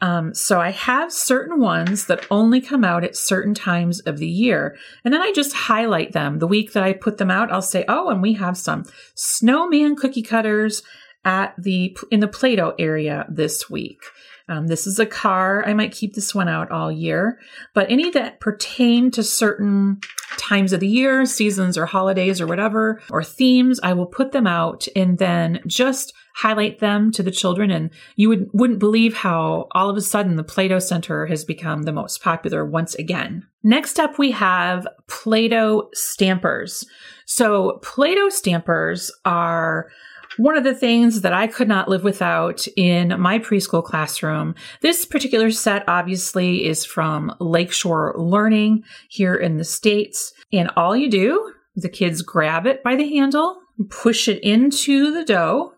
Um, 0.00 0.34
so 0.34 0.60
I 0.60 0.70
have 0.70 1.12
certain 1.12 1.60
ones 1.60 2.06
that 2.06 2.26
only 2.30 2.60
come 2.60 2.84
out 2.84 3.04
at 3.04 3.16
certain 3.16 3.54
times 3.54 4.00
of 4.00 4.18
the 4.18 4.26
year. 4.26 4.76
And 5.04 5.12
then 5.12 5.20
I 5.20 5.32
just 5.32 5.52
highlight 5.52 6.12
them. 6.12 6.38
The 6.38 6.46
week 6.46 6.72
that 6.72 6.82
I 6.82 6.92
put 6.94 7.18
them 7.18 7.30
out, 7.30 7.52
I'll 7.52 7.60
say, 7.60 7.84
oh, 7.86 8.08
and 8.08 8.22
we 8.22 8.34
have 8.34 8.56
some 8.56 8.84
snowman 9.14 9.96
cookie 9.96 10.22
cutters 10.22 10.82
at 11.24 11.54
the 11.58 11.96
in 12.10 12.20
the 12.20 12.28
Play-Doh 12.28 12.74
area 12.78 13.26
this 13.28 13.68
week. 13.68 14.00
Um, 14.50 14.66
this 14.66 14.86
is 14.86 14.98
a 14.98 15.06
car. 15.06 15.64
I 15.64 15.74
might 15.74 15.92
keep 15.92 16.14
this 16.14 16.34
one 16.34 16.48
out 16.48 16.72
all 16.72 16.90
year, 16.90 17.38
but 17.72 17.88
any 17.88 18.10
that 18.10 18.40
pertain 18.40 19.12
to 19.12 19.22
certain 19.22 20.00
times 20.38 20.72
of 20.72 20.80
the 20.80 20.88
year, 20.88 21.24
seasons 21.24 21.78
or 21.78 21.86
holidays 21.86 22.40
or 22.40 22.48
whatever, 22.48 23.00
or 23.10 23.22
themes, 23.22 23.78
I 23.82 23.92
will 23.92 24.06
put 24.06 24.32
them 24.32 24.48
out 24.48 24.88
and 24.96 25.18
then 25.18 25.60
just 25.68 26.12
highlight 26.34 26.80
them 26.80 27.12
to 27.12 27.22
the 27.22 27.30
children. 27.30 27.70
And 27.70 27.90
you 28.16 28.28
would, 28.28 28.50
wouldn't 28.52 28.80
believe 28.80 29.14
how 29.14 29.68
all 29.72 29.88
of 29.88 29.96
a 29.96 30.00
sudden 30.00 30.34
the 30.34 30.42
Play 30.42 30.66
Doh 30.66 30.80
Center 30.80 31.26
has 31.26 31.44
become 31.44 31.82
the 31.82 31.92
most 31.92 32.20
popular 32.22 32.64
once 32.64 32.96
again. 32.96 33.46
Next 33.62 34.00
up, 34.00 34.18
we 34.18 34.32
have 34.32 34.86
Play 35.06 35.48
Doh 35.48 35.90
stampers. 35.92 36.84
So 37.24 37.78
Play 37.82 38.16
Doh 38.16 38.30
stampers 38.30 39.12
are 39.24 39.90
one 40.36 40.56
of 40.56 40.64
the 40.64 40.74
things 40.74 41.22
that 41.22 41.32
I 41.32 41.46
could 41.46 41.68
not 41.68 41.88
live 41.88 42.04
without 42.04 42.66
in 42.76 43.20
my 43.20 43.38
preschool 43.38 43.84
classroom. 43.84 44.54
This 44.80 45.04
particular 45.04 45.50
set 45.50 45.84
obviously 45.88 46.66
is 46.66 46.84
from 46.84 47.34
Lakeshore 47.40 48.14
Learning 48.16 48.84
here 49.08 49.34
in 49.34 49.56
the 49.56 49.64
States. 49.64 50.32
And 50.52 50.70
all 50.76 50.96
you 50.96 51.10
do, 51.10 51.52
the 51.74 51.88
kids 51.88 52.22
grab 52.22 52.66
it 52.66 52.82
by 52.82 52.96
the 52.96 53.08
handle, 53.08 53.58
push 53.88 54.28
it 54.28 54.42
into 54.42 55.12
the 55.12 55.24
dough, 55.24 55.72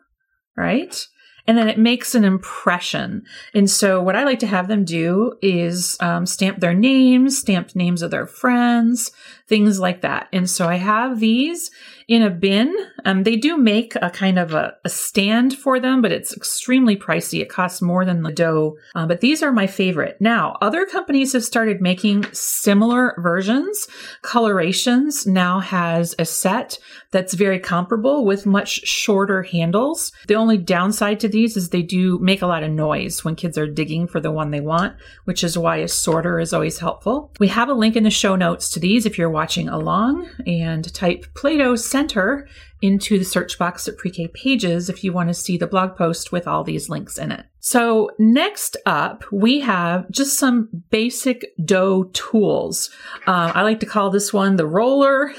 right? 0.57 1.07
and 1.47 1.59
then 1.59 1.69
it 1.69 1.79
makes 1.79 2.15
an 2.15 2.25
impression. 2.25 3.25
And 3.55 3.69
so, 3.69 4.01
what 4.01 4.17
I 4.17 4.25
like 4.25 4.39
to 4.41 4.47
have 4.47 4.69
them 4.69 4.85
do 4.85 5.35
is 5.43 5.97
um, 6.01 6.27
stamp 6.27 6.61
their 6.61 6.75
names, 6.75 7.39
stamp 7.39 7.75
names 7.75 8.03
of 8.03 8.11
their 8.11 8.27
friends, 8.27 9.11
things 9.53 9.79
like 9.79 10.01
that. 10.01 10.29
And 10.33 10.49
so, 10.49 10.67
I 10.67 10.77
have 10.77 11.21
these 11.21 11.71
in 12.09 12.23
a 12.23 12.31
bin. 12.31 12.75
Um, 13.05 13.23
they 13.23 13.37
do 13.37 13.57
make 13.57 13.95
a 13.97 14.11
kind 14.11 14.39
of 14.39 14.55
a, 14.55 14.75
a, 14.85 14.89
stand 14.89 15.57
for 15.57 15.79
them, 15.79 16.01
but 16.03 16.13
it's 16.13 16.35
extremely 16.35 16.97
pricey. 16.97 17.41
It 17.41 17.49
costs 17.49 17.83
more 17.83 18.05
than 18.05 18.23
the 18.23 18.33
dough. 18.33 18.77
Uh, 18.95 19.07
but 19.07 19.21
these 19.21 19.43
are 19.43 19.53
my 19.53 19.67
favorite. 19.67 20.21
Now, 20.21 20.57
other 20.61 20.87
companies 20.87 21.33
have 21.33 21.45
started 21.45 21.81
making 21.81 22.25
similar 22.33 23.15
versions. 23.19 23.89
Colorations 24.23 25.27
now 25.27 25.61
has 25.61 26.15
a 26.19 26.25
set 26.25 26.79
that's 27.11 27.35
very 27.35 27.59
comparable 27.59 28.25
with 28.25 28.47
much 28.47 28.87
shorter 28.87 29.43
handles. 29.43 30.13
The 30.29 30.37
only 30.37 30.59
downside 30.59 31.21
to 31.21 31.29
these 31.29 31.57
is 31.57 31.69
they 31.69 31.83
do 31.83 32.19
make 32.21 32.43
a 32.43 32.47
lot 32.47 32.63
of 32.63 32.71
noise 32.71 33.25
when 33.25 33.37
kids 33.37 33.59
are 33.59 33.67
digging 33.67 34.07
for 34.07 34.21
the 34.21 34.31
one 34.31 34.51
they 34.51 34.61
want, 34.61 34.97
which 35.25 35.45
is 35.45 35.59
why 35.59 35.77
a 35.77 35.89
sorter 35.89 36.41
is 36.41 36.53
always 36.53 36.79
helpful. 36.79 37.31
We 37.39 37.49
have 37.49 37.69
a 37.69 37.75
link 37.75 37.97
in 37.97 38.05
the 38.05 38.11
show 38.11 38.35
notes 38.37 38.71
to 38.71 38.81
these 38.81 39.07
if 39.07 39.19
you're 39.19 39.31
watching 39.31 39.42
along 39.69 40.29
and 40.47 40.93
type 40.95 41.27
Play-Doh 41.35 41.77
center 41.77 42.49
into 42.81 43.19
the 43.19 43.25
search 43.25 43.59
box 43.59 43.87
at 43.87 43.97
pre-K 43.97 44.29
pages 44.29 44.89
if 44.89 45.05
you 45.05 45.13
want 45.13 45.29
to 45.29 45.35
see 45.35 45.57
the 45.57 45.67
blog 45.67 45.97
post 45.97 46.33
with 46.33 46.49
all 46.49 46.65
these 46.65 46.89
links 46.89 47.17
in 47.17 47.31
it. 47.31 47.47
So 47.61 48.11
next 48.19 48.77
up, 48.87 49.25
we 49.31 49.61
have 49.61 50.11
just 50.11 50.39
some 50.39 50.69
basic 50.91 51.53
dough 51.65 52.11
tools. 52.13 52.91
Uh, 53.27 53.53
I 53.55 53.63
like 53.63 53.81
to 53.81 53.87
call 53.87 54.11
this 54.11 54.33
one 54.33 54.57
the 54.57 54.67
roller. 54.67 55.33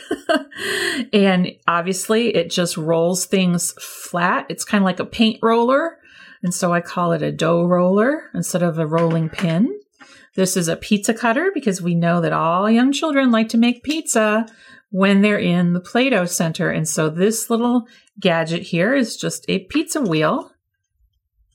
and 1.13 1.51
obviously 1.67 2.33
it 2.33 2.50
just 2.50 2.77
rolls 2.77 3.25
things 3.25 3.74
flat. 3.74 4.45
It's 4.50 4.63
kind 4.63 4.81
of 4.81 4.86
like 4.86 5.01
a 5.01 5.05
paint 5.05 5.39
roller. 5.41 5.98
And 6.43 6.53
so 6.53 6.74
I 6.74 6.81
call 6.81 7.12
it 7.12 7.22
a 7.22 7.31
dough 7.31 7.63
roller 7.65 8.29
instead 8.33 8.63
of 8.63 8.79
a 8.79 8.88
rolling 8.88 9.29
pin. 9.29 9.79
This 10.35 10.57
is 10.57 10.67
a 10.67 10.75
pizza 10.75 11.13
cutter 11.13 11.51
because 11.53 11.81
we 11.81 11.93
know 11.95 12.21
that 12.21 12.33
all 12.33 12.69
young 12.69 12.91
children 12.91 13.31
like 13.31 13.49
to 13.49 13.57
make 13.57 13.83
pizza 13.83 14.47
when 14.89 15.21
they're 15.21 15.39
in 15.39 15.73
the 15.73 15.79
Play 15.79 16.09
Doh 16.09 16.25
Center. 16.25 16.69
And 16.69 16.87
so 16.87 17.09
this 17.09 17.49
little 17.49 17.87
gadget 18.19 18.63
here 18.63 18.93
is 18.93 19.17
just 19.17 19.45
a 19.47 19.59
pizza 19.65 20.01
wheel 20.01 20.51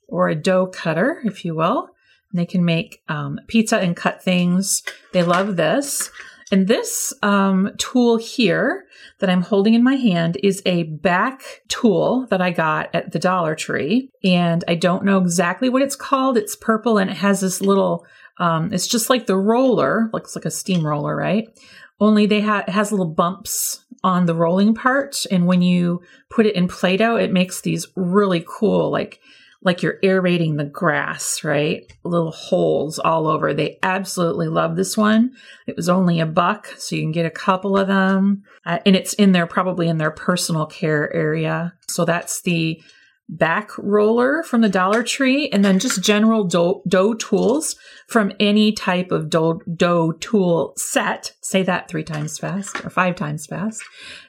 or 0.08 0.28
a 0.28 0.34
dough 0.34 0.66
cutter, 0.66 1.20
if 1.24 1.44
you 1.44 1.54
will. 1.54 1.88
And 2.30 2.38
they 2.38 2.46
can 2.46 2.64
make 2.64 3.02
um, 3.08 3.38
pizza 3.48 3.78
and 3.78 3.96
cut 3.96 4.22
things. 4.22 4.82
They 5.12 5.22
love 5.22 5.56
this. 5.56 6.10
And 6.50 6.66
this 6.66 7.12
um, 7.22 7.70
tool 7.78 8.16
here 8.16 8.86
that 9.18 9.28
I'm 9.28 9.42
holding 9.42 9.74
in 9.74 9.84
my 9.84 9.96
hand 9.96 10.38
is 10.42 10.62
a 10.64 10.84
back 10.84 11.42
tool 11.68 12.26
that 12.30 12.40
I 12.40 12.50
got 12.50 12.94
at 12.94 13.12
the 13.12 13.18
Dollar 13.18 13.54
Tree. 13.54 14.10
And 14.24 14.64
I 14.66 14.74
don't 14.74 15.04
know 15.04 15.18
exactly 15.18 15.68
what 15.68 15.82
it's 15.82 15.96
called. 15.96 16.36
It's 16.36 16.56
purple 16.56 16.98
and 16.98 17.10
it 17.10 17.18
has 17.18 17.40
this 17.40 17.60
little, 17.60 18.06
um, 18.38 18.72
it's 18.72 18.86
just 18.86 19.10
like 19.10 19.26
the 19.26 19.36
roller, 19.36 20.10
looks 20.12 20.36
like 20.36 20.44
a 20.44 20.50
steamroller, 20.50 21.14
right? 21.14 21.48
only 22.00 22.26
they 22.26 22.40
ha- 22.40 22.64
it 22.66 22.70
has 22.70 22.92
little 22.92 23.06
bumps 23.06 23.84
on 24.04 24.26
the 24.26 24.34
rolling 24.34 24.74
part 24.74 25.24
and 25.30 25.46
when 25.46 25.62
you 25.62 26.00
put 26.30 26.46
it 26.46 26.54
in 26.54 26.68
play-doh 26.68 27.16
it 27.16 27.32
makes 27.32 27.60
these 27.60 27.86
really 27.96 28.44
cool 28.46 28.90
like 28.90 29.20
like 29.60 29.82
you're 29.82 29.98
aerating 30.04 30.56
the 30.56 30.64
grass 30.64 31.42
right? 31.42 31.92
Little 32.04 32.30
holes 32.30 33.00
all 33.00 33.26
over. 33.26 33.52
They 33.52 33.76
absolutely 33.82 34.46
love 34.46 34.76
this 34.76 34.96
one. 34.96 35.32
It 35.66 35.74
was 35.74 35.88
only 35.88 36.20
a 36.20 36.26
buck 36.26 36.68
so 36.78 36.94
you 36.94 37.02
can 37.02 37.10
get 37.10 37.26
a 37.26 37.30
couple 37.30 37.76
of 37.76 37.88
them. 37.88 38.44
Uh, 38.64 38.78
and 38.86 38.94
it's 38.94 39.14
in 39.14 39.32
there 39.32 39.48
probably 39.48 39.88
in 39.88 39.98
their 39.98 40.12
personal 40.12 40.64
care 40.64 41.12
area. 41.12 41.74
So 41.88 42.04
that's 42.04 42.42
the 42.42 42.80
back 43.28 43.70
roller 43.76 44.42
from 44.42 44.62
the 44.62 44.68
Dollar 44.68 45.02
Tree, 45.02 45.48
and 45.50 45.64
then 45.64 45.78
just 45.78 46.02
general 46.02 46.44
dough, 46.44 46.82
dough 46.88 47.14
tools 47.14 47.76
from 48.06 48.32
any 48.40 48.72
type 48.72 49.12
of 49.12 49.28
dough, 49.28 49.60
dough 49.74 50.12
tool 50.12 50.72
set. 50.76 51.34
Say 51.40 51.62
that 51.64 51.88
three 51.88 52.04
times 52.04 52.38
fast 52.38 52.84
or 52.84 52.90
five 52.90 53.16
times 53.16 53.46
fast. 53.46 53.82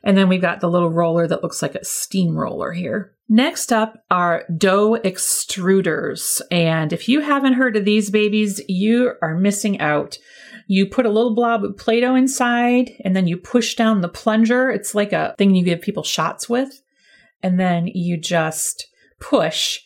And 0.04 0.18
then 0.18 0.28
we've 0.28 0.42
got 0.42 0.60
the 0.60 0.70
little 0.70 0.90
roller 0.90 1.28
that 1.28 1.44
looks 1.44 1.62
like 1.62 1.76
a 1.76 1.86
steam 1.86 2.38
roller 2.38 2.72
here. 2.72 3.14
Next 3.30 3.72
up 3.72 4.04
are 4.10 4.44
dough 4.58 4.98
extruders. 5.04 6.42
And 6.50 6.92
if 6.92 7.08
you 7.08 7.22
haven't 7.22 7.54
heard 7.54 7.78
of 7.78 7.86
these 7.86 8.10
babies, 8.10 8.60
you 8.68 9.14
are 9.22 9.36
missing 9.36 9.80
out. 9.80 10.18
You 10.68 10.88
put 10.88 11.06
a 11.06 11.12
little 11.12 11.36
blob 11.36 11.64
of 11.64 11.78
Play 11.78 12.00
Doh 12.02 12.16
inside 12.16 12.92
and 13.06 13.16
then 13.16 13.28
you 13.28 13.38
push 13.38 13.76
down 13.76 14.02
the 14.02 14.10
plunger. 14.10 14.70
It's 14.70 14.96
like 14.96 15.14
a 15.14 15.36
thing 15.38 15.56
you 15.56 15.64
give 15.64 15.82
people 15.82 16.04
shots 16.04 16.50
with. 16.50 16.82
And 17.42 17.60
then 17.60 17.88
you 17.88 18.18
just 18.18 18.88
push. 19.20 19.80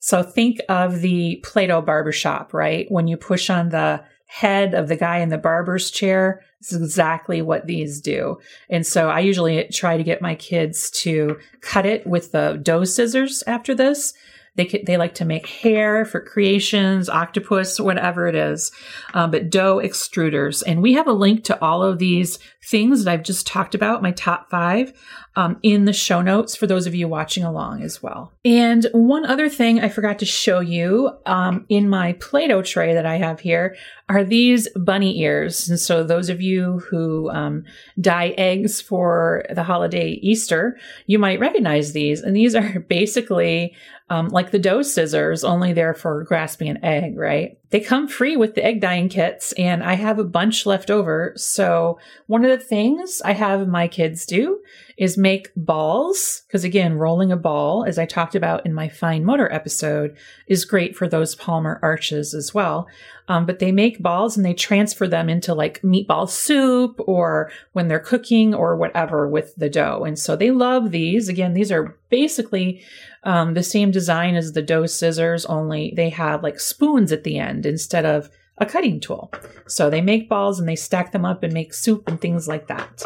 So 0.00 0.22
think 0.22 0.60
of 0.68 1.00
the 1.00 1.40
Play 1.42 1.66
Doh 1.66 1.80
barbershop, 1.80 2.52
right? 2.52 2.86
When 2.90 3.08
you 3.08 3.16
push 3.16 3.48
on 3.48 3.70
the 3.70 4.04
head 4.26 4.74
of 4.74 4.88
the 4.88 4.96
guy 4.96 5.18
in 5.18 5.28
the 5.28 5.38
barber's 5.38 5.90
chair, 5.90 6.42
this 6.60 6.72
is 6.72 6.82
exactly 6.82 7.40
what 7.40 7.66
these 7.66 8.00
do. 8.00 8.38
And 8.68 8.86
so 8.86 9.08
I 9.08 9.20
usually 9.20 9.64
try 9.68 9.96
to 9.96 10.02
get 10.02 10.20
my 10.20 10.34
kids 10.34 10.90
to 11.02 11.38
cut 11.60 11.86
it 11.86 12.06
with 12.06 12.32
the 12.32 12.58
dough 12.62 12.84
scissors 12.84 13.42
after 13.46 13.74
this. 13.74 14.12
They 14.56 14.82
they 14.86 14.96
like 14.96 15.14
to 15.16 15.24
make 15.24 15.48
hair 15.48 16.04
for 16.04 16.20
creations, 16.20 17.08
octopus, 17.08 17.80
whatever 17.80 18.28
it 18.28 18.36
is. 18.36 18.70
Um, 19.12 19.30
but 19.30 19.50
dough 19.50 19.78
extruders, 19.78 20.62
and 20.64 20.80
we 20.80 20.92
have 20.92 21.08
a 21.08 21.12
link 21.12 21.44
to 21.44 21.60
all 21.60 21.82
of 21.82 21.98
these 21.98 22.38
things 22.70 23.04
that 23.04 23.10
I've 23.10 23.24
just 23.24 23.46
talked 23.46 23.74
about, 23.74 24.02
my 24.02 24.12
top 24.12 24.50
five, 24.50 24.92
um, 25.36 25.58
in 25.62 25.84
the 25.84 25.92
show 25.92 26.22
notes 26.22 26.54
for 26.54 26.66
those 26.66 26.86
of 26.86 26.94
you 26.94 27.08
watching 27.08 27.44
along 27.44 27.82
as 27.82 28.02
well. 28.02 28.32
And 28.44 28.86
one 28.92 29.24
other 29.24 29.48
thing 29.48 29.80
I 29.80 29.88
forgot 29.88 30.18
to 30.20 30.26
show 30.26 30.60
you 30.60 31.10
um, 31.26 31.66
in 31.68 31.88
my 31.88 32.12
Play 32.14 32.48
Doh 32.48 32.62
tray 32.62 32.94
that 32.94 33.06
I 33.06 33.16
have 33.16 33.40
here 33.40 33.76
are 34.08 34.22
these 34.22 34.68
bunny 34.76 35.20
ears. 35.20 35.68
And 35.68 35.80
so, 35.80 36.04
those 36.04 36.28
of 36.28 36.40
you 36.40 36.80
who 36.90 37.30
um, 37.30 37.64
dye 38.00 38.34
eggs 38.36 38.80
for 38.80 39.44
the 39.50 39.62
holiday 39.64 40.10
Easter, 40.22 40.78
you 41.06 41.18
might 41.18 41.40
recognize 41.40 41.92
these. 41.92 42.20
And 42.20 42.36
these 42.36 42.54
are 42.54 42.80
basically 42.88 43.74
um, 44.10 44.28
like 44.28 44.50
the 44.50 44.58
dough 44.58 44.82
scissors, 44.82 45.44
only 45.44 45.72
there 45.72 45.94
for 45.94 46.24
grasping 46.24 46.68
an 46.68 46.84
egg, 46.84 47.16
right? 47.16 47.58
They 47.74 47.80
come 47.80 48.06
free 48.06 48.36
with 48.36 48.54
the 48.54 48.64
egg 48.64 48.80
dyeing 48.80 49.08
kits, 49.08 49.50
and 49.54 49.82
I 49.82 49.94
have 49.94 50.20
a 50.20 50.24
bunch 50.24 50.64
left 50.64 50.92
over. 50.92 51.32
So, 51.34 51.98
one 52.28 52.44
of 52.44 52.50
the 52.52 52.64
things 52.64 53.20
I 53.24 53.32
have 53.32 53.66
my 53.66 53.88
kids 53.88 54.26
do 54.26 54.60
is 54.96 55.18
make 55.18 55.50
balls. 55.56 56.42
Because 56.46 56.62
again, 56.62 56.94
rolling 56.94 57.32
a 57.32 57.36
ball, 57.36 57.84
as 57.84 57.98
I 57.98 58.06
talked 58.06 58.36
about 58.36 58.64
in 58.64 58.74
my 58.74 58.88
fine 58.88 59.24
motor 59.24 59.52
episode, 59.52 60.16
is 60.46 60.64
great 60.64 60.94
for 60.94 61.08
those 61.08 61.34
palmar 61.34 61.80
arches 61.82 62.32
as 62.32 62.54
well. 62.54 62.86
Um, 63.26 63.46
but 63.46 63.58
they 63.58 63.72
make 63.72 64.02
balls 64.02 64.36
and 64.36 64.44
they 64.44 64.52
transfer 64.52 65.08
them 65.08 65.30
into 65.30 65.54
like 65.54 65.80
meatball 65.80 66.28
soup 66.28 67.00
or 67.06 67.50
when 67.72 67.88
they're 67.88 67.98
cooking 67.98 68.54
or 68.54 68.76
whatever 68.76 69.26
with 69.26 69.54
the 69.56 69.70
dough. 69.70 70.04
And 70.04 70.18
so 70.18 70.36
they 70.36 70.50
love 70.50 70.90
these. 70.90 71.28
Again, 71.28 71.54
these 71.54 71.72
are 71.72 71.96
basically 72.10 72.82
um, 73.22 73.54
the 73.54 73.62
same 73.62 73.90
design 73.90 74.34
as 74.34 74.52
the 74.52 74.62
dough 74.62 74.86
scissors, 74.86 75.46
only 75.46 75.92
they 75.96 76.10
have 76.10 76.42
like 76.42 76.60
spoons 76.60 77.10
at 77.12 77.24
the 77.24 77.38
end 77.38 77.64
instead 77.64 78.04
of 78.04 78.28
a 78.58 78.66
cutting 78.66 79.00
tool. 79.00 79.32
So 79.66 79.88
they 79.88 80.00
make 80.00 80.28
balls 80.28 80.60
and 80.60 80.68
they 80.68 80.76
stack 80.76 81.12
them 81.12 81.24
up 81.24 81.42
and 81.42 81.52
make 81.52 81.74
soup 81.74 82.06
and 82.06 82.20
things 82.20 82.46
like 82.46 82.68
that. 82.68 83.02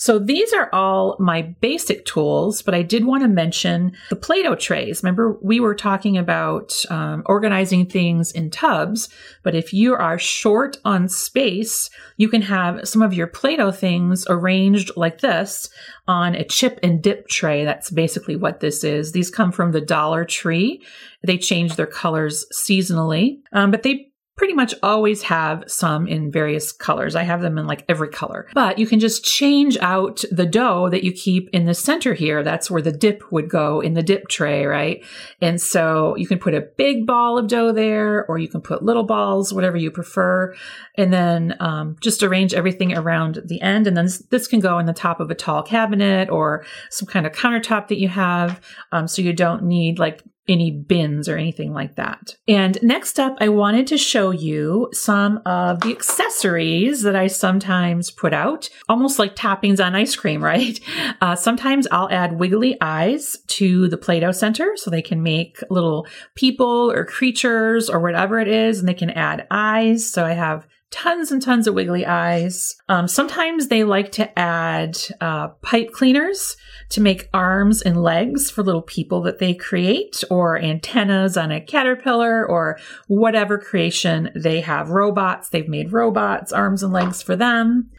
So 0.00 0.20
these 0.20 0.52
are 0.52 0.72
all 0.72 1.16
my 1.18 1.42
basic 1.60 2.06
tools, 2.06 2.62
but 2.62 2.72
I 2.72 2.82
did 2.82 3.04
want 3.04 3.24
to 3.24 3.28
mention 3.28 3.92
the 4.10 4.16
Play-Doh 4.16 4.54
trays. 4.54 5.02
Remember, 5.02 5.36
we 5.42 5.58
were 5.58 5.74
talking 5.74 6.16
about 6.16 6.72
um, 6.88 7.24
organizing 7.26 7.84
things 7.84 8.30
in 8.30 8.48
tubs, 8.48 9.08
but 9.42 9.56
if 9.56 9.72
you 9.72 9.94
are 9.94 10.16
short 10.16 10.76
on 10.84 11.08
space, 11.08 11.90
you 12.16 12.28
can 12.28 12.42
have 12.42 12.86
some 12.86 13.02
of 13.02 13.12
your 13.12 13.26
Play-Doh 13.26 13.72
things 13.72 14.24
arranged 14.30 14.92
like 14.96 15.20
this 15.20 15.68
on 16.06 16.36
a 16.36 16.44
chip 16.44 16.78
and 16.84 17.02
dip 17.02 17.26
tray. 17.26 17.64
That's 17.64 17.90
basically 17.90 18.36
what 18.36 18.60
this 18.60 18.84
is. 18.84 19.10
These 19.10 19.30
come 19.30 19.50
from 19.50 19.72
the 19.72 19.80
Dollar 19.80 20.24
Tree. 20.24 20.80
They 21.24 21.38
change 21.38 21.74
their 21.74 21.86
colors 21.86 22.46
seasonally, 22.54 23.40
um, 23.52 23.72
but 23.72 23.82
they 23.82 24.07
pretty 24.38 24.54
much 24.54 24.72
always 24.82 25.22
have 25.22 25.64
some 25.66 26.06
in 26.06 26.30
various 26.30 26.70
colors. 26.70 27.16
I 27.16 27.24
have 27.24 27.42
them 27.42 27.58
in 27.58 27.66
like 27.66 27.84
every 27.88 28.08
color. 28.08 28.46
But 28.54 28.78
you 28.78 28.86
can 28.86 29.00
just 29.00 29.24
change 29.24 29.76
out 29.78 30.24
the 30.30 30.46
dough 30.46 30.88
that 30.90 31.02
you 31.02 31.12
keep 31.12 31.50
in 31.52 31.66
the 31.66 31.74
center 31.74 32.14
here. 32.14 32.44
That's 32.44 32.70
where 32.70 32.80
the 32.80 32.92
dip 32.92 33.30
would 33.32 33.50
go 33.50 33.80
in 33.80 33.94
the 33.94 34.02
dip 34.02 34.28
tray, 34.28 34.64
right? 34.64 35.04
And 35.42 35.60
so 35.60 36.16
you 36.16 36.26
can 36.26 36.38
put 36.38 36.54
a 36.54 36.60
big 36.60 37.04
ball 37.04 37.36
of 37.36 37.48
dough 37.48 37.72
there, 37.72 38.24
or 38.26 38.38
you 38.38 38.48
can 38.48 38.60
put 38.60 38.82
little 38.82 39.02
balls, 39.02 39.52
whatever 39.52 39.76
you 39.76 39.90
prefer. 39.90 40.54
And 40.96 41.12
then 41.12 41.56
um, 41.58 41.96
just 42.00 42.22
arrange 42.22 42.54
everything 42.54 42.96
around 42.96 43.42
the 43.44 43.60
end. 43.60 43.86
And 43.88 43.96
then 43.96 44.08
this, 44.30 44.48
can 44.48 44.60
go 44.60 44.78
in 44.78 44.86
the 44.86 44.94
top 44.94 45.20
of 45.20 45.30
a 45.30 45.34
tall 45.34 45.62
cabinet 45.62 46.30
or 46.30 46.64
some 46.90 47.06
kind 47.06 47.26
of 47.26 47.32
countertop 47.32 47.88
that 47.88 47.98
you 47.98 48.08
have. 48.08 48.60
Um, 48.92 49.06
so 49.06 49.20
you 49.20 49.34
don't 49.34 49.64
need 49.64 49.98
like 49.98 50.22
any 50.48 50.70
bins 50.70 51.28
or 51.28 51.36
anything 51.36 51.72
like 51.72 51.96
that. 51.96 52.36
And 52.46 52.82
next 52.82 53.20
up, 53.20 53.36
I 53.40 53.48
wanted 53.48 53.86
to 53.88 53.98
show 53.98 54.30
you 54.30 54.88
some 54.92 55.40
of 55.44 55.80
the 55.80 55.90
accessories 55.90 57.02
that 57.02 57.14
I 57.14 57.26
sometimes 57.26 58.10
put 58.10 58.32
out, 58.32 58.68
almost 58.88 59.18
like 59.18 59.36
toppings 59.36 59.84
on 59.84 59.94
ice 59.94 60.16
cream, 60.16 60.42
right? 60.48 60.80
Uh, 61.20 61.36
sometimes 61.36 61.86
I'll 61.90 62.10
add 62.10 62.38
wiggly 62.38 62.76
eyes 62.80 63.38
to 63.48 63.88
the 63.88 63.98
Play 63.98 64.20
Doh 64.20 64.32
center 64.32 64.72
so 64.76 64.90
they 64.90 65.02
can 65.02 65.22
make 65.22 65.58
little 65.70 66.06
people 66.34 66.90
or 66.90 67.04
creatures 67.04 67.90
or 67.90 68.00
whatever 68.00 68.40
it 68.40 68.48
is, 68.48 68.78
and 68.78 68.88
they 68.88 68.94
can 68.94 69.10
add 69.10 69.46
eyes. 69.50 70.10
So 70.10 70.24
I 70.24 70.32
have 70.32 70.66
tons 70.90 71.30
and 71.30 71.42
tons 71.42 71.66
of 71.66 71.74
wiggly 71.74 72.06
eyes. 72.06 72.76
Um, 72.88 73.08
sometimes 73.08 73.68
they 73.68 73.84
like 73.84 74.12
to 74.12 74.38
add 74.38 74.96
uh, 75.20 75.48
pipe 75.62 75.92
cleaners 75.92 76.56
to 76.90 77.00
make 77.00 77.28
arms 77.34 77.82
and 77.82 78.02
legs 78.02 78.50
for 78.50 78.62
little 78.62 78.82
people 78.82 79.22
that 79.22 79.38
they 79.38 79.54
create, 79.54 80.24
or 80.30 80.58
antennas 80.58 81.36
on 81.36 81.52
a 81.52 81.60
caterpillar, 81.60 82.46
or 82.46 82.78
whatever 83.06 83.58
creation 83.58 84.30
they 84.34 84.60
have. 84.62 84.90
Robots, 84.90 85.50
they've 85.50 85.68
made 85.68 85.92
robots, 85.92 86.52
arms 86.52 86.82
and 86.82 86.92
legs 86.92 87.22
for 87.22 87.36
them. 87.36 87.90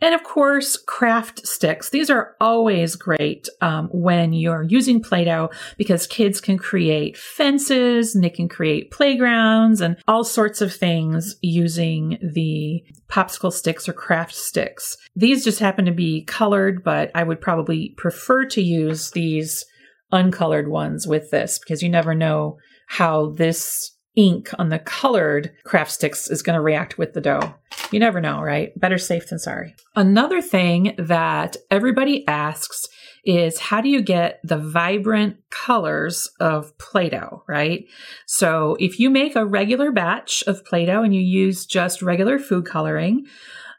And 0.00 0.14
of 0.14 0.22
course, 0.22 0.76
craft 0.76 1.46
sticks. 1.46 1.90
These 1.90 2.10
are 2.10 2.36
always 2.40 2.96
great 2.96 3.48
um, 3.60 3.88
when 3.92 4.32
you're 4.32 4.62
using 4.62 5.02
Play 5.02 5.24
Doh 5.24 5.50
because 5.76 6.06
kids 6.06 6.40
can 6.40 6.56
create 6.56 7.16
fences 7.16 8.14
and 8.14 8.24
they 8.24 8.30
can 8.30 8.48
create 8.48 8.90
playgrounds 8.90 9.80
and 9.80 9.96
all 10.08 10.24
sorts 10.24 10.60
of 10.60 10.74
things 10.74 11.36
using 11.42 12.18
the 12.22 12.82
popsicle 13.08 13.52
sticks 13.52 13.88
or 13.88 13.92
craft 13.92 14.34
sticks. 14.34 14.96
These 15.14 15.44
just 15.44 15.60
happen 15.60 15.84
to 15.84 15.92
be 15.92 16.24
colored, 16.24 16.82
but 16.82 17.10
I 17.14 17.22
would 17.22 17.40
probably 17.40 17.94
prefer 17.96 18.46
to 18.46 18.62
use 18.62 19.10
these 19.10 19.64
uncolored 20.12 20.68
ones 20.68 21.06
with 21.06 21.30
this 21.30 21.58
because 21.58 21.82
you 21.82 21.88
never 21.88 22.14
know 22.14 22.58
how 22.88 23.30
this 23.30 23.92
ink 24.16 24.50
on 24.58 24.68
the 24.68 24.78
colored 24.78 25.52
craft 25.64 25.92
sticks 25.92 26.28
is 26.28 26.42
going 26.42 26.54
to 26.54 26.60
react 26.60 26.98
with 26.98 27.12
the 27.12 27.20
dough. 27.20 27.54
You 27.90 28.00
never 28.00 28.20
know, 28.20 28.40
right? 28.40 28.78
Better 28.78 28.98
safe 28.98 29.28
than 29.28 29.38
sorry. 29.38 29.74
Another 29.94 30.42
thing 30.42 30.94
that 30.98 31.56
everybody 31.70 32.26
asks 32.26 32.86
is 33.24 33.58
how 33.58 33.80
do 33.80 33.88
you 33.88 34.02
get 34.02 34.40
the 34.42 34.56
vibrant 34.56 35.36
colors 35.50 36.30
of 36.40 36.76
Play 36.78 37.10
Doh, 37.10 37.42
right? 37.46 37.84
So 38.26 38.76
if 38.80 38.98
you 38.98 39.10
make 39.10 39.36
a 39.36 39.44
regular 39.46 39.92
batch 39.92 40.42
of 40.46 40.64
Play 40.64 40.86
Doh 40.86 41.02
and 41.02 41.14
you 41.14 41.20
use 41.20 41.66
just 41.66 42.02
regular 42.02 42.38
food 42.38 42.66
coloring, 42.66 43.26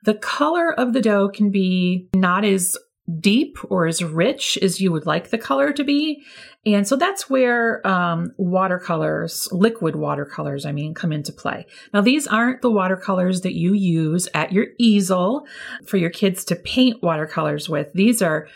the 0.04 0.16
color 0.16 0.72
of 0.72 0.94
the 0.94 1.02
dough 1.02 1.30
can 1.30 1.52
be 1.52 2.10
not 2.16 2.44
as 2.44 2.76
deep 3.20 3.58
or 3.70 3.88
as 3.88 4.04
rich 4.04 4.58
as 4.62 4.80
you 4.80 4.92
would 4.92 5.06
like 5.06 5.30
the 5.30 5.38
color 5.38 5.72
to 5.74 5.84
be. 5.84 6.24
And 6.66 6.88
so 6.88 6.96
that's 6.96 7.30
where 7.30 7.86
um, 7.88 8.34
watercolors, 8.38 9.48
liquid 9.52 9.96
watercolors, 9.96 10.66
I 10.66 10.72
mean, 10.72 10.94
come 10.94 11.12
into 11.12 11.34
play. 11.34 11.66
Now, 11.94 12.02
these 12.02 12.28
aren't 12.28 12.62
the 12.62 12.70
watercolors 12.72 13.42
that 13.42 13.56
you 13.56 13.74
use 13.74 14.28
at 14.34 14.52
your 14.52 14.68
easel 14.78 15.48
for 15.86 15.98
your 15.98 16.12
kids 16.12 16.46
to 16.46 16.56
paint 16.56 17.02
watercolors 17.02 17.68
with. 17.68 17.92
These 17.94 18.22
are 18.22 18.48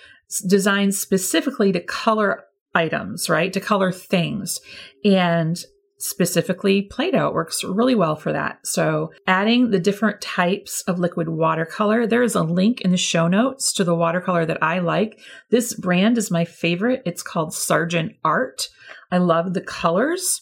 designed 0.47 0.93
specifically 0.93 1.71
to 1.71 1.79
color 1.79 2.45
items, 2.75 3.29
right? 3.29 3.51
To 3.53 3.59
color 3.59 3.91
things. 3.91 4.59
And 5.03 5.63
specifically 5.97 6.83
Play 6.83 7.11
Doh. 7.11 7.31
Works 7.31 7.63
really 7.63 7.95
well 7.95 8.15
for 8.15 8.31
that. 8.33 8.65
So, 8.65 9.11
adding 9.27 9.71
the 9.71 9.79
different 9.79 10.21
types 10.21 10.81
of 10.83 10.99
liquid 10.99 11.29
watercolor, 11.29 12.05
there 12.05 12.23
is 12.23 12.35
a 12.35 12.43
link 12.43 12.81
in 12.81 12.91
the 12.91 12.97
show 12.97 13.27
notes 13.27 13.73
to 13.73 13.83
the 13.83 13.95
watercolor 13.95 14.45
that 14.45 14.61
I 14.61 14.79
like. 14.79 15.19
This 15.49 15.73
brand 15.73 16.17
is 16.17 16.31
my 16.31 16.45
favorite. 16.45 17.01
It's 17.05 17.23
called 17.23 17.53
Sargent 17.53 18.13
Art. 18.23 18.67
I 19.11 19.17
love 19.17 19.53
the 19.53 19.61
colors. 19.61 20.41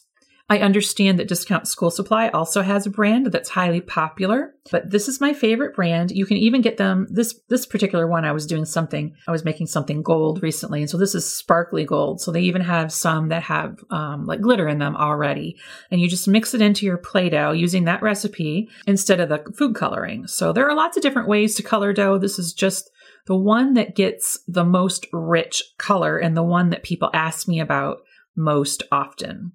I 0.50 0.60
understand 0.60 1.18
that 1.20 1.30
Discount 1.30 1.68
School 1.68 1.90
Supply 1.90 2.28
also 2.28 2.62
has 2.62 2.86
a 2.86 2.92
brand 2.92 3.32
that's 3.32 3.50
highly 3.50 3.80
popular, 3.80 4.54
but 4.72 4.90
this 4.92 5.08
is 5.08 5.22
my 5.22 5.34
favorite 5.34 5.74
brand. 5.74 6.12
You 6.12 6.26
can 6.26 6.36
even 6.36 6.62
get 6.62 6.76
them 6.76 7.08
this 7.10 7.40
this 7.48 7.66
particular 7.66 8.08
one 8.08 8.26
I 8.26 8.34
was 8.34 8.46
doing 8.46 8.66
something 8.66 9.16
I 9.26 9.32
was 9.32 9.46
making 9.46 9.68
something 9.68 10.04
gold 10.04 10.44
recently, 10.44 10.82
and 10.82 10.90
so 10.90 10.98
this 10.98 11.16
is 11.16 11.32
sparkly 11.32 11.86
gold. 11.86 12.20
So 12.20 12.32
they 12.32 12.42
even 12.42 12.62
have 12.62 12.92
some 12.92 13.30
that 13.30 13.44
have 13.44 13.78
um, 13.90 14.26
like 14.26 14.42
glitter 14.42 14.68
in 14.68 14.80
them 14.80 14.98
already, 14.98 15.58
and 15.90 16.02
you 16.02 16.10
just 16.10 16.28
mix 16.28 16.54
it 16.54 16.62
into 16.62 16.86
your 16.86 16.98
Play-Doh 16.98 17.54
using 17.54 17.86
that 17.86 18.02
recipe 18.02 18.70
instead 18.86 19.22
of 19.22 19.30
the 19.30 19.44
food 19.58 19.76
coloring. 19.76 20.28
So 20.28 20.52
there 20.52 20.70
are 20.70 20.76
lots 20.76 20.98
of 20.98 21.04
different 21.04 21.30
ways 21.30 21.56
to 21.56 21.64
color 21.64 21.94
dough. 21.94 22.18
This 22.18 22.38
is 22.38 22.54
just 22.54 22.90
the 23.28 23.38
one 23.38 23.76
that 23.76 23.96
gets 23.96 24.40
the 24.48 24.66
most 24.66 25.08
rich 25.14 25.64
color 25.78 26.18
and 26.18 26.36
the 26.36 26.44
one 26.44 26.70
that 26.72 26.84
people 26.84 27.10
ask 27.14 27.48
me 27.48 27.62
about 27.62 28.00
most 28.36 28.84
often. 28.92 29.54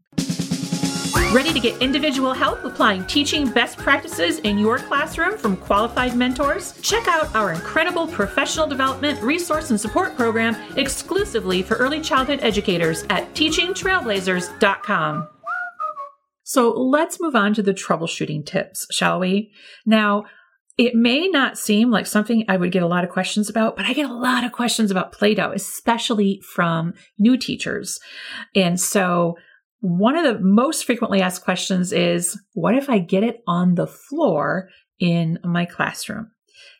Ready 1.30 1.52
to 1.52 1.60
get 1.60 1.82
individual 1.82 2.32
help 2.32 2.64
applying 2.64 3.04
teaching 3.04 3.50
best 3.50 3.76
practices 3.76 4.38
in 4.38 4.56
your 4.56 4.78
classroom 4.78 5.36
from 5.36 5.58
qualified 5.58 6.16
mentors? 6.16 6.72
Check 6.80 7.06
out 7.06 7.34
our 7.36 7.52
incredible 7.52 8.06
professional 8.06 8.66
development 8.66 9.20
resource 9.20 9.68
and 9.68 9.78
support 9.78 10.16
program 10.16 10.56
exclusively 10.78 11.62
for 11.62 11.74
early 11.74 12.00
childhood 12.00 12.38
educators 12.40 13.04
at 13.10 13.30
teachingtrailblazers.com. 13.34 15.28
So 16.44 16.70
let's 16.70 17.20
move 17.20 17.36
on 17.36 17.52
to 17.52 17.62
the 17.62 17.74
troubleshooting 17.74 18.46
tips, 18.46 18.86
shall 18.90 19.20
we? 19.20 19.52
Now, 19.84 20.24
it 20.78 20.94
may 20.94 21.28
not 21.28 21.58
seem 21.58 21.90
like 21.90 22.06
something 22.06 22.46
I 22.48 22.56
would 22.56 22.72
get 22.72 22.82
a 22.82 22.86
lot 22.88 23.04
of 23.04 23.10
questions 23.10 23.50
about, 23.50 23.76
but 23.76 23.84
I 23.84 23.92
get 23.92 24.08
a 24.08 24.14
lot 24.14 24.44
of 24.44 24.52
questions 24.52 24.90
about 24.90 25.12
Play 25.12 25.34
Doh, 25.34 25.52
especially 25.52 26.40
from 26.54 26.94
new 27.18 27.36
teachers. 27.36 28.00
And 28.54 28.80
so 28.80 29.36
one 29.80 30.16
of 30.16 30.24
the 30.24 30.40
most 30.40 30.84
frequently 30.84 31.20
asked 31.20 31.44
questions 31.44 31.92
is 31.92 32.38
What 32.54 32.74
if 32.74 32.90
I 32.90 32.98
get 32.98 33.22
it 33.22 33.42
on 33.46 33.74
the 33.74 33.86
floor 33.86 34.68
in 34.98 35.38
my 35.44 35.64
classroom? 35.64 36.30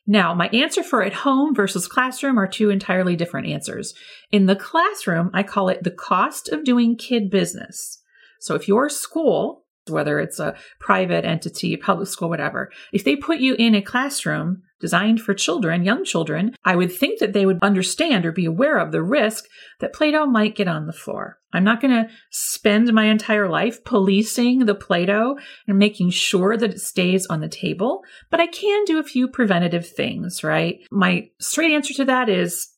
Now, 0.07 0.35
my 0.35 0.49
answer 0.49 0.83
for 0.83 1.03
at 1.03 1.13
home 1.13 1.55
versus 1.55 1.87
classroom 1.87 2.39
are 2.39 2.49
two 2.49 2.71
entirely 2.71 3.15
different 3.15 3.47
answers. 3.47 3.95
In 4.33 4.47
the 4.47 4.57
classroom, 4.57 5.31
I 5.35 5.43
call 5.43 5.69
it 5.69 5.85
the 5.85 5.91
cost 5.91 6.49
of 6.49 6.65
doing 6.65 6.97
kid 6.97 7.31
business. 7.31 8.03
So 8.41 8.55
if 8.55 8.67
your 8.67 8.89
school, 8.89 9.67
whether 9.87 10.19
it's 10.19 10.41
a 10.41 10.57
private 10.81 11.25
entity, 11.25 11.77
public 11.77 12.09
school, 12.09 12.31
whatever, 12.31 12.73
if 12.93 13.05
they 13.05 13.17
put 13.17 13.41
you 13.41 13.55
in 13.55 13.75
a 13.75 13.83
classroom 13.83 14.63
designed 14.81 15.21
for 15.21 15.35
children, 15.35 15.85
young 15.85 16.05
children, 16.05 16.55
I 16.65 16.75
would 16.75 16.93
think 16.93 17.19
that 17.21 17.33
they 17.33 17.45
would 17.45 17.59
understand 17.63 18.25
or 18.25 18.33
be 18.33 18.47
aware 18.47 18.79
of 18.79 18.93
the 18.93 19.03
risk 19.03 19.45
that 19.81 19.93
Play 19.93 20.13
Doh 20.13 20.27
might 20.27 20.57
get 20.57 20.69
on 20.69 20.87
the 20.87 20.93
floor. 20.93 21.38
I'm 21.53 21.65
not 21.65 21.81
going 21.81 21.93
to 21.93 22.11
spend 22.31 22.93
my 22.93 23.07
entire 23.07 23.49
life 23.49 23.83
policing 23.85 24.67
the 24.67 24.75
Play 24.75 25.07
Doh 25.07 25.39
and 25.67 25.79
making 25.79 26.11
sure 26.11 26.57
that 26.57 26.71
it 26.71 26.81
stays 26.81 27.27
on 27.27 27.41
the 27.41 27.49
table, 27.49 28.03
but 28.31 28.41
I 28.41 28.47
can 28.47 28.85
do 28.85 28.99
a 28.99 29.05
few 29.05 29.29
preventative 29.29 29.89
things, 29.89 30.45
right? 30.45 30.81
My 30.91 31.31
straight 31.41 31.73
answer 31.73 31.95
to 31.95 32.05
that 32.05 32.29
is 32.29 32.69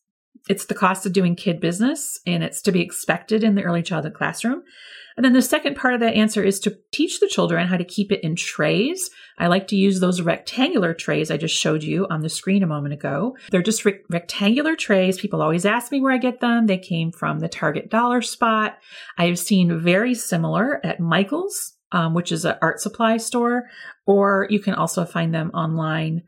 it's 0.49 0.67
the 0.67 0.75
cost 0.75 1.05
of 1.05 1.13
doing 1.13 1.37
kid 1.37 1.61
business 1.61 2.19
and 2.27 2.43
it's 2.43 2.63
to 2.63 2.73
be 2.73 2.81
expected 2.81 3.45
in 3.45 3.57
the 3.57 3.63
early 3.63 3.83
childhood 3.83 4.15
classroom. 4.15 4.63
And 5.21 5.25
then 5.27 5.33
the 5.35 5.43
second 5.43 5.77
part 5.77 5.93
of 5.93 6.01
that 6.01 6.15
answer 6.15 6.43
is 6.43 6.59
to 6.61 6.79
teach 6.93 7.21
the 7.21 7.29
children 7.29 7.67
how 7.67 7.77
to 7.77 7.85
keep 7.85 8.11
it 8.11 8.25
in 8.25 8.37
trays. 8.37 9.11
I 9.37 9.49
like 9.49 9.69
to 9.69 9.77
use 9.77 10.01
those 10.01 10.23
rectangular 10.23 10.95
trays 10.95 11.31
I 11.31 11.37
just 11.37 11.55
showed 11.55 11.83
you 11.83 12.07
on 12.09 12.23
the 12.23 12.31
screen 12.31 12.63
a 12.63 12.67
moment 12.67 12.95
ago. 12.95 13.37
They're 13.51 13.61
just 13.61 13.85
re- 13.85 14.01
rectangular 14.09 14.77
trays. 14.77 15.21
People 15.21 15.43
always 15.43 15.67
ask 15.67 15.93
me 15.93 16.01
where 16.01 16.15
I 16.15 16.17
get 16.17 16.41
them. 16.41 16.69
They 16.69 16.79
came 16.79 17.13
from 17.13 17.41
the 17.41 17.51
Target 17.51 17.91
Dollar 17.91 18.23
Spot. 18.23 18.79
I 19.19 19.27
have 19.27 19.39
seen 19.39 19.79
very 19.79 20.15
similar 20.15 20.81
at 20.87 21.01
Michael's, 21.01 21.75
um, 21.93 22.15
which 22.15 22.33
is 22.33 22.47
an 22.47 22.57
art 22.63 22.81
supply 22.81 23.19
store, 23.19 23.69
or 24.07 24.47
you 24.49 24.59
can 24.59 24.73
also 24.73 25.05
find 25.05 25.35
them 25.35 25.51
online 25.51 26.23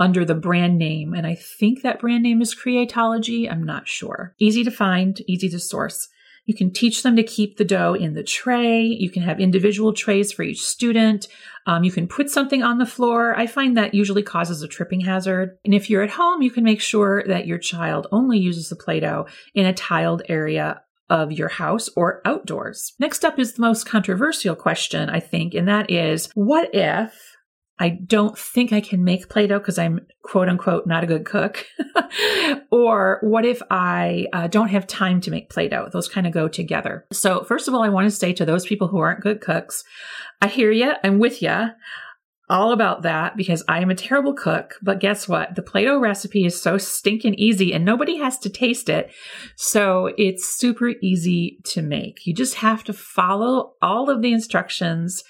under 0.00 0.24
the 0.24 0.34
brand 0.34 0.76
name. 0.76 1.14
And 1.14 1.24
I 1.24 1.36
think 1.36 1.82
that 1.82 2.00
brand 2.00 2.24
name 2.24 2.42
is 2.42 2.52
Creatology. 2.52 3.48
I'm 3.48 3.62
not 3.62 3.86
sure. 3.86 4.34
Easy 4.40 4.64
to 4.64 4.72
find, 4.72 5.20
easy 5.28 5.48
to 5.50 5.60
source. 5.60 6.08
You 6.46 6.54
can 6.54 6.72
teach 6.72 7.02
them 7.02 7.16
to 7.16 7.22
keep 7.22 7.56
the 7.56 7.64
dough 7.64 7.94
in 7.94 8.14
the 8.14 8.22
tray. 8.22 8.82
You 8.82 9.10
can 9.10 9.22
have 9.22 9.40
individual 9.40 9.92
trays 9.92 10.32
for 10.32 10.42
each 10.42 10.62
student. 10.62 11.26
Um, 11.66 11.84
you 11.84 11.90
can 11.90 12.06
put 12.06 12.30
something 12.30 12.62
on 12.62 12.78
the 12.78 12.86
floor. 12.86 13.34
I 13.38 13.46
find 13.46 13.76
that 13.76 13.94
usually 13.94 14.22
causes 14.22 14.62
a 14.62 14.68
tripping 14.68 15.00
hazard. 15.00 15.58
And 15.64 15.74
if 15.74 15.88
you're 15.88 16.02
at 16.02 16.10
home, 16.10 16.42
you 16.42 16.50
can 16.50 16.64
make 16.64 16.80
sure 16.80 17.24
that 17.26 17.46
your 17.46 17.58
child 17.58 18.06
only 18.12 18.38
uses 18.38 18.68
the 18.68 18.76
Play 18.76 19.00
Doh 19.00 19.26
in 19.54 19.64
a 19.64 19.72
tiled 19.72 20.22
area 20.28 20.82
of 21.10 21.32
your 21.32 21.48
house 21.48 21.88
or 21.96 22.20
outdoors. 22.24 22.94
Next 22.98 23.24
up 23.24 23.38
is 23.38 23.54
the 23.54 23.62
most 23.62 23.86
controversial 23.86 24.54
question, 24.54 25.10
I 25.10 25.20
think, 25.20 25.54
and 25.54 25.68
that 25.68 25.90
is 25.90 26.30
what 26.34 26.74
if 26.74 27.33
I 27.78 27.88
don't 27.88 28.38
think 28.38 28.72
I 28.72 28.80
can 28.80 29.02
make 29.02 29.28
Play 29.28 29.48
Doh 29.48 29.58
because 29.58 29.78
I'm 29.78 30.06
quote 30.22 30.48
unquote 30.48 30.86
not 30.86 31.02
a 31.02 31.08
good 31.08 31.24
cook. 31.24 31.66
or 32.70 33.18
what 33.22 33.44
if 33.44 33.60
I 33.68 34.26
uh, 34.32 34.46
don't 34.46 34.68
have 34.68 34.86
time 34.86 35.20
to 35.22 35.30
make 35.30 35.50
Play 35.50 35.68
Doh? 35.68 35.88
Those 35.90 36.08
kind 36.08 36.26
of 36.26 36.32
go 36.32 36.46
together. 36.46 37.04
So, 37.12 37.42
first 37.42 37.66
of 37.66 37.74
all, 37.74 37.82
I 37.82 37.88
want 37.88 38.06
to 38.06 38.12
say 38.12 38.32
to 38.34 38.44
those 38.44 38.64
people 38.64 38.88
who 38.88 38.98
aren't 38.98 39.22
good 39.22 39.40
cooks, 39.40 39.82
I 40.40 40.46
hear 40.46 40.70
you, 40.70 40.92
I'm 41.02 41.18
with 41.18 41.42
you. 41.42 41.70
All 42.50 42.72
about 42.72 43.02
that 43.02 43.38
because 43.38 43.64
I 43.68 43.80
am 43.80 43.90
a 43.90 43.94
terrible 43.94 44.34
cook. 44.34 44.74
But 44.82 45.00
guess 45.00 45.26
what? 45.26 45.56
The 45.56 45.62
Play 45.62 45.86
Doh 45.86 45.98
recipe 45.98 46.44
is 46.44 46.60
so 46.60 46.78
stinking 46.78 47.34
easy 47.34 47.72
and 47.72 47.84
nobody 47.84 48.18
has 48.18 48.38
to 48.40 48.50
taste 48.50 48.88
it. 48.88 49.10
So 49.56 50.12
it's 50.18 50.56
super 50.56 50.90
easy 51.02 51.58
to 51.70 51.82
make. 51.82 52.26
You 52.26 52.34
just 52.34 52.56
have 52.56 52.84
to 52.84 52.92
follow 52.92 53.72
all 53.80 54.10
of 54.10 54.20
the 54.20 54.32
instructions 54.32 55.24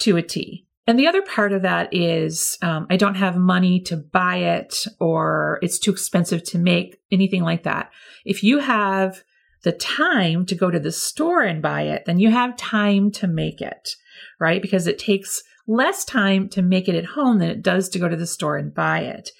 to 0.00 0.18
a 0.18 0.22
T. 0.22 0.66
And 0.86 0.98
the 0.98 1.06
other 1.06 1.22
part 1.22 1.52
of 1.52 1.62
that 1.62 1.94
is 1.94 2.58
um, 2.60 2.86
I 2.90 2.96
don't 2.96 3.14
have 3.14 3.36
money 3.36 3.80
to 3.82 3.96
buy 3.96 4.36
it 4.36 4.84
or 4.98 5.58
it's 5.62 5.78
too 5.78 5.92
expensive 5.92 6.42
to 6.44 6.58
make 6.58 7.00
anything 7.12 7.42
like 7.42 7.62
that. 7.62 7.90
If 8.24 8.42
you 8.42 8.58
have 8.58 9.22
the 9.62 9.72
time 9.72 10.44
to 10.46 10.54
go 10.56 10.70
to 10.70 10.80
the 10.80 10.90
store 10.90 11.42
and 11.42 11.62
buy 11.62 11.82
it, 11.82 12.04
then 12.04 12.18
you 12.18 12.30
have 12.30 12.56
time 12.56 13.12
to 13.12 13.28
make 13.28 13.60
it, 13.60 13.94
right? 14.40 14.60
Because 14.60 14.88
it 14.88 14.98
takes 14.98 15.42
less 15.68 16.04
time 16.04 16.48
to 16.48 16.62
make 16.62 16.88
it 16.88 16.96
at 16.96 17.04
home 17.04 17.38
than 17.38 17.50
it 17.50 17.62
does 17.62 17.88
to 17.90 18.00
go 18.00 18.08
to 18.08 18.16
the 18.16 18.26
store 18.26 18.56
and 18.56 18.74
buy 18.74 19.00
it. 19.00 19.30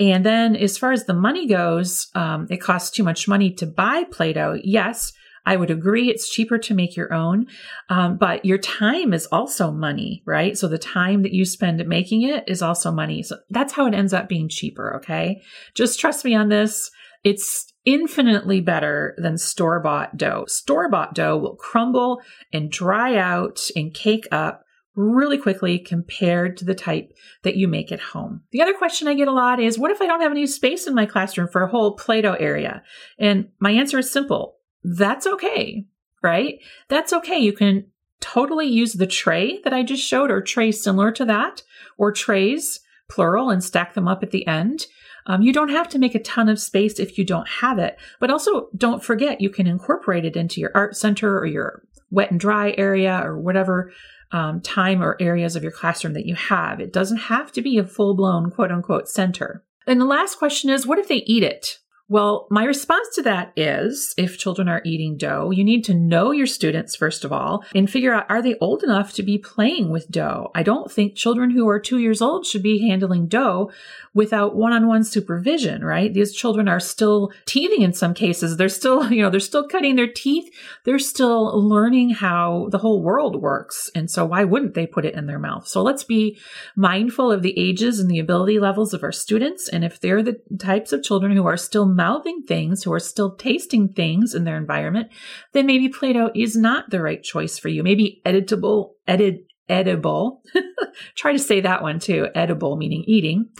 And 0.00 0.24
then 0.24 0.56
as 0.56 0.76
far 0.76 0.92
as 0.92 1.04
the 1.04 1.14
money 1.14 1.46
goes, 1.46 2.08
um, 2.14 2.48
it 2.50 2.60
costs 2.60 2.90
too 2.90 3.04
much 3.04 3.28
money 3.28 3.52
to 3.54 3.66
buy 3.66 4.04
Play 4.10 4.32
Doh. 4.32 4.58
Yes, 4.64 5.12
I 5.46 5.56
would 5.56 5.70
agree 5.70 6.08
it's 6.08 6.28
cheaper 6.28 6.58
to 6.58 6.74
make 6.74 6.96
your 6.96 7.12
own, 7.12 7.46
um, 7.88 8.16
but 8.18 8.44
your 8.44 8.58
time 8.58 9.12
is 9.12 9.26
also 9.26 9.70
money, 9.70 10.22
right? 10.26 10.56
So 10.56 10.68
the 10.68 10.78
time 10.78 11.22
that 11.22 11.32
you 11.32 11.44
spend 11.44 11.84
making 11.86 12.22
it 12.22 12.44
is 12.46 12.62
also 12.62 12.90
money. 12.90 13.22
So 13.22 13.36
that's 13.48 13.72
how 13.72 13.86
it 13.86 13.94
ends 13.94 14.12
up 14.12 14.28
being 14.28 14.48
cheaper, 14.48 14.96
okay? 14.96 15.42
Just 15.74 15.98
trust 15.98 16.24
me 16.24 16.34
on 16.34 16.48
this. 16.48 16.90
It's 17.24 17.72
infinitely 17.84 18.60
better 18.60 19.14
than 19.18 19.38
store 19.38 19.80
bought 19.80 20.16
dough. 20.16 20.44
Store 20.46 20.88
bought 20.88 21.14
dough 21.14 21.36
will 21.36 21.56
crumble 21.56 22.20
and 22.52 22.70
dry 22.70 23.16
out 23.16 23.60
and 23.74 23.94
cake 23.94 24.26
up 24.30 24.64
really 24.96 25.38
quickly 25.38 25.78
compared 25.78 26.56
to 26.58 26.64
the 26.64 26.74
type 26.74 27.12
that 27.42 27.56
you 27.56 27.68
make 27.68 27.92
at 27.92 28.00
home. 28.00 28.42
The 28.50 28.60
other 28.60 28.74
question 28.74 29.08
I 29.08 29.14
get 29.14 29.28
a 29.28 29.32
lot 29.32 29.60
is 29.60 29.78
what 29.78 29.90
if 29.90 30.02
I 30.02 30.06
don't 30.06 30.20
have 30.20 30.32
any 30.32 30.46
space 30.46 30.86
in 30.86 30.94
my 30.94 31.06
classroom 31.06 31.48
for 31.48 31.62
a 31.62 31.70
whole 31.70 31.96
Play 31.96 32.20
Doh 32.20 32.34
area? 32.34 32.82
And 33.18 33.48
my 33.60 33.70
answer 33.70 33.98
is 33.98 34.10
simple 34.10 34.56
that's 34.82 35.26
okay, 35.26 35.84
right? 36.22 36.58
That's 36.88 37.12
okay. 37.12 37.38
You 37.38 37.52
can 37.52 37.86
totally 38.20 38.66
use 38.66 38.94
the 38.94 39.06
tray 39.06 39.60
that 39.64 39.72
I 39.72 39.82
just 39.82 40.02
showed 40.02 40.30
or 40.30 40.40
trays 40.40 40.82
similar 40.82 41.10
to 41.12 41.24
that 41.26 41.62
or 41.96 42.12
trays, 42.12 42.80
plural, 43.08 43.50
and 43.50 43.62
stack 43.64 43.94
them 43.94 44.08
up 44.08 44.22
at 44.22 44.30
the 44.30 44.46
end. 44.46 44.86
Um, 45.26 45.42
you 45.42 45.52
don't 45.52 45.68
have 45.68 45.88
to 45.90 45.98
make 45.98 46.14
a 46.14 46.22
ton 46.22 46.48
of 46.48 46.58
space 46.58 46.98
if 46.98 47.18
you 47.18 47.24
don't 47.24 47.48
have 47.48 47.78
it, 47.78 47.98
but 48.18 48.30
also 48.30 48.68
don't 48.76 49.04
forget 49.04 49.40
you 49.40 49.50
can 49.50 49.66
incorporate 49.66 50.24
it 50.24 50.36
into 50.36 50.60
your 50.60 50.70
art 50.74 50.96
center 50.96 51.38
or 51.38 51.46
your 51.46 51.82
wet 52.10 52.30
and 52.30 52.40
dry 52.40 52.74
area 52.76 53.20
or 53.22 53.38
whatever 53.38 53.92
um, 54.32 54.60
time 54.60 55.02
or 55.02 55.16
areas 55.20 55.56
of 55.56 55.62
your 55.62 55.72
classroom 55.72 56.14
that 56.14 56.26
you 56.26 56.34
have. 56.34 56.80
It 56.80 56.92
doesn't 56.92 57.18
have 57.18 57.52
to 57.52 57.62
be 57.62 57.78
a 57.78 57.84
full 57.84 58.14
blown 58.14 58.50
quote 58.50 58.70
unquote 58.70 59.08
center. 59.08 59.64
And 59.86 60.00
the 60.00 60.06
last 60.06 60.38
question 60.38 60.70
is 60.70 60.86
what 60.86 60.98
if 60.98 61.08
they 61.08 61.22
eat 61.26 61.42
it? 61.42 61.78
Well, 62.10 62.48
my 62.50 62.64
response 62.64 63.06
to 63.14 63.22
that 63.22 63.52
is 63.54 64.16
if 64.16 64.36
children 64.36 64.68
are 64.68 64.82
eating 64.84 65.16
dough, 65.16 65.52
you 65.52 65.62
need 65.62 65.84
to 65.84 65.94
know 65.94 66.32
your 66.32 66.48
students, 66.48 66.96
first 66.96 67.24
of 67.24 67.32
all, 67.32 67.64
and 67.72 67.88
figure 67.88 68.12
out 68.12 68.28
are 68.28 68.42
they 68.42 68.56
old 68.60 68.82
enough 68.82 69.12
to 69.12 69.22
be 69.22 69.38
playing 69.38 69.90
with 69.90 70.10
dough? 70.10 70.50
I 70.52 70.64
don't 70.64 70.90
think 70.90 71.14
children 71.14 71.50
who 71.50 71.68
are 71.68 71.78
two 71.78 71.98
years 71.98 72.20
old 72.20 72.46
should 72.46 72.64
be 72.64 72.88
handling 72.88 73.28
dough 73.28 73.70
without 74.12 74.56
one 74.56 74.72
on 74.72 74.88
one 74.88 75.04
supervision, 75.04 75.84
right? 75.84 76.12
These 76.12 76.34
children 76.34 76.66
are 76.66 76.80
still 76.80 77.30
teething 77.46 77.82
in 77.82 77.92
some 77.92 78.12
cases. 78.12 78.56
They're 78.56 78.68
still, 78.68 79.12
you 79.12 79.22
know, 79.22 79.30
they're 79.30 79.38
still 79.38 79.68
cutting 79.68 79.94
their 79.94 80.12
teeth. 80.12 80.52
They're 80.82 80.98
still 80.98 81.62
learning 81.62 82.10
how 82.10 82.70
the 82.72 82.78
whole 82.78 83.04
world 83.04 83.40
works. 83.40 83.88
And 83.94 84.10
so 84.10 84.24
why 84.24 84.42
wouldn't 84.42 84.74
they 84.74 84.88
put 84.88 85.04
it 85.04 85.14
in 85.14 85.26
their 85.26 85.38
mouth? 85.38 85.68
So 85.68 85.80
let's 85.80 86.02
be 86.02 86.40
mindful 86.74 87.30
of 87.30 87.42
the 87.42 87.56
ages 87.56 88.00
and 88.00 88.10
the 88.10 88.18
ability 88.18 88.58
levels 88.58 88.92
of 88.92 89.04
our 89.04 89.12
students. 89.12 89.68
And 89.68 89.84
if 89.84 90.00
they're 90.00 90.24
the 90.24 90.40
types 90.58 90.92
of 90.92 91.04
children 91.04 91.30
who 91.36 91.46
are 91.46 91.56
still 91.56 91.86
mouthing 92.00 92.42
things, 92.48 92.82
who 92.82 92.92
are 92.94 92.98
still 92.98 93.36
tasting 93.36 93.86
things 93.88 94.34
in 94.34 94.44
their 94.44 94.56
environment, 94.56 95.08
then 95.52 95.66
maybe 95.66 95.90
Play 95.90 96.14
Doh 96.14 96.30
is 96.34 96.56
not 96.56 96.88
the 96.88 97.02
right 97.02 97.22
choice 97.22 97.58
for 97.58 97.68
you. 97.68 97.82
Maybe 97.82 98.22
editable, 98.24 98.92
edit, 99.06 99.44
edible. 99.68 100.42
Try 101.14 101.32
to 101.32 101.38
say 101.38 101.60
that 101.60 101.82
one 101.82 101.98
too. 101.98 102.28
Edible 102.34 102.76
meaning 102.76 103.04
eating. 103.06 103.50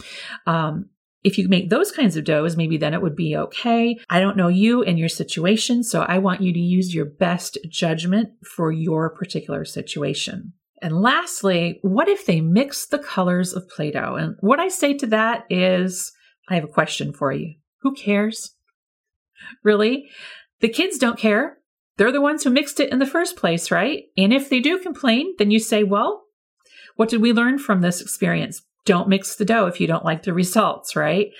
Um, 0.47 0.89
if 1.23 1.37
you 1.37 1.47
make 1.47 1.69
those 1.69 1.91
kinds 1.91 2.17
of 2.17 2.23
doughs, 2.23 2.57
maybe 2.57 2.77
then 2.77 2.95
it 2.95 3.01
would 3.03 3.15
be 3.15 3.37
okay. 3.37 3.95
I 4.09 4.19
don't 4.19 4.37
know 4.37 4.47
you 4.47 4.81
and 4.81 4.97
your 4.97 5.09
situation, 5.09 5.83
so 5.83 6.01
I 6.01 6.17
want 6.17 6.41
you 6.41 6.51
to 6.51 6.59
use 6.59 6.95
your 6.95 7.05
best 7.05 7.59
judgment 7.69 8.29
for 8.43 8.71
your 8.71 9.11
particular 9.11 9.63
situation. 9.65 10.53
And 10.81 10.99
lastly, 10.99 11.77
what 11.83 12.09
if 12.09 12.25
they 12.25 12.41
mix 12.41 12.87
the 12.87 12.97
colors 12.97 13.53
of 13.53 13.69
Play 13.69 13.91
Doh? 13.91 14.15
And 14.15 14.35
what 14.39 14.59
I 14.59 14.69
say 14.69 14.95
to 14.95 15.05
that 15.07 15.45
is 15.51 16.11
I 16.49 16.55
have 16.55 16.63
a 16.63 16.67
question 16.79 17.13
for 17.13 17.31
you. 17.31 17.53
Who 17.81 17.93
cares? 17.93 18.51
Really? 19.63 20.09
The 20.59 20.69
kids 20.69 20.97
don't 20.97 21.19
care. 21.19 21.57
They're 21.97 22.11
the 22.11 22.21
ones 22.21 22.43
who 22.43 22.49
mixed 22.49 22.79
it 22.79 22.91
in 22.91 22.99
the 22.99 23.05
first 23.05 23.35
place, 23.35 23.69
right? 23.69 24.05
And 24.17 24.33
if 24.33 24.49
they 24.49 24.59
do 24.59 24.79
complain, 24.79 25.35
then 25.37 25.51
you 25.51 25.59
say, 25.59 25.83
well, 25.83 26.23
what 26.95 27.09
did 27.09 27.21
we 27.21 27.33
learn 27.33 27.59
from 27.59 27.81
this 27.81 28.01
experience? 28.01 28.61
Don't 28.85 29.09
mix 29.09 29.35
the 29.35 29.45
dough 29.45 29.67
if 29.67 29.79
you 29.79 29.87
don't 29.87 30.05
like 30.05 30.23
the 30.23 30.33
results, 30.33 30.95
right? 30.95 31.31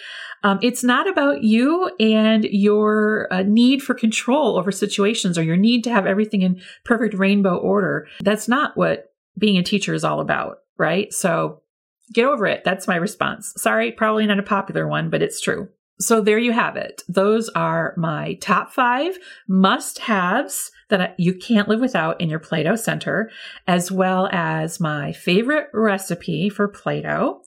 Um, 0.44 0.60
it's 0.62 0.84
not 0.84 1.08
about 1.08 1.44
you 1.44 1.92
and 2.00 2.44
your 2.46 3.28
uh, 3.32 3.44
need 3.44 3.82
for 3.82 3.94
control 3.94 4.58
over 4.58 4.72
situations 4.72 5.38
or 5.38 5.44
your 5.44 5.58
need 5.58 5.84
to 5.84 5.92
have 5.92 6.06
everything 6.06 6.42
in 6.42 6.62
perfect 6.84 7.14
rainbow 7.14 7.58
order. 7.58 8.08
That's 8.22 8.48
not 8.48 8.76
what 8.76 9.14
being 9.38 9.58
a 9.58 9.64
teacher 9.64 9.94
is 9.94 10.04
all 10.04 10.20
about, 10.20 10.60
right? 10.78 11.14
So 11.14 11.62
get 12.14 12.26
over 12.26 12.46
it. 12.46 12.64
That's 12.64 12.88
my 12.88 12.96
response. 12.96 13.54
Sorry, 13.58 13.92
probably 13.92 14.26
not 14.26 14.40
a 14.40 14.44
popular 14.44 14.88
one, 14.88 15.10
but 15.10 15.22
it's 15.22 15.42
true. 15.42 15.70
So 16.00 16.20
there 16.20 16.40
you 16.40 16.52
have 16.52 16.78
it. 16.78 17.04
Those 17.08 17.50
are 17.50 17.94
my 17.96 18.34
top 18.36 18.72
five 18.72 19.18
must 19.48 20.00
haves 20.00 20.72
that 20.90 21.16
you 21.20 21.34
can't 21.34 21.68
live 21.68 21.80
without 21.80 22.20
in 22.20 22.30
your 22.30 22.40
Play 22.40 22.64
Doh 22.64 22.76
center, 22.76 23.30
as 23.68 23.92
well 23.92 24.28
as 24.32 24.80
my 24.80 25.12
favorite 25.12 25.68
recipe 25.74 26.50
for 26.50 26.68
Play 26.68 27.02
Doh 27.02 27.44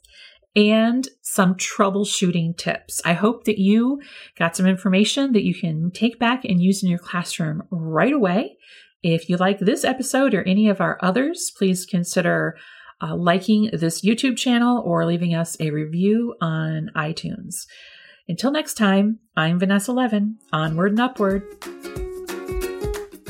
and 0.57 1.09
some 1.23 1.55
troubleshooting 1.55 2.57
tips. 2.57 3.01
I 3.05 3.15
hope 3.15 3.45
that 3.45 3.59
you 3.59 4.01
got 4.39 4.57
some 4.57 4.67
information 4.67 5.33
that 5.33 5.45
you 5.45 5.55
can 5.55 5.91
take 5.91 6.19
back 6.19 6.45
and 6.45 6.63
use 6.63 6.83
in 6.83 6.89
your 6.89 6.99
classroom 6.99 7.65
right 7.71 8.13
away. 8.13 8.57
If 9.03 9.29
you 9.29 9.37
like 9.37 9.59
this 9.59 9.85
episode 9.85 10.33
or 10.33 10.43
any 10.45 10.69
of 10.69 10.81
our 10.81 10.99
others, 11.03 11.51
please 11.57 11.85
consider 11.85 12.57
uh, 13.03 13.17
liking 13.17 13.71
this 13.73 14.03
YouTube 14.03 14.37
channel 14.37 14.83
or 14.87 15.05
leaving 15.05 15.35
us 15.35 15.57
a 15.61 15.71
review 15.71 16.35
on 16.41 16.91
iTunes. 16.97 17.67
Until 18.29 18.51
next 18.51 18.75
time, 18.75 19.19
I'm 19.37 19.59
Vanessa 19.59 19.93
Levin. 19.93 20.39
Onward 20.53 20.93
and 20.93 21.01
upward. 21.01 22.04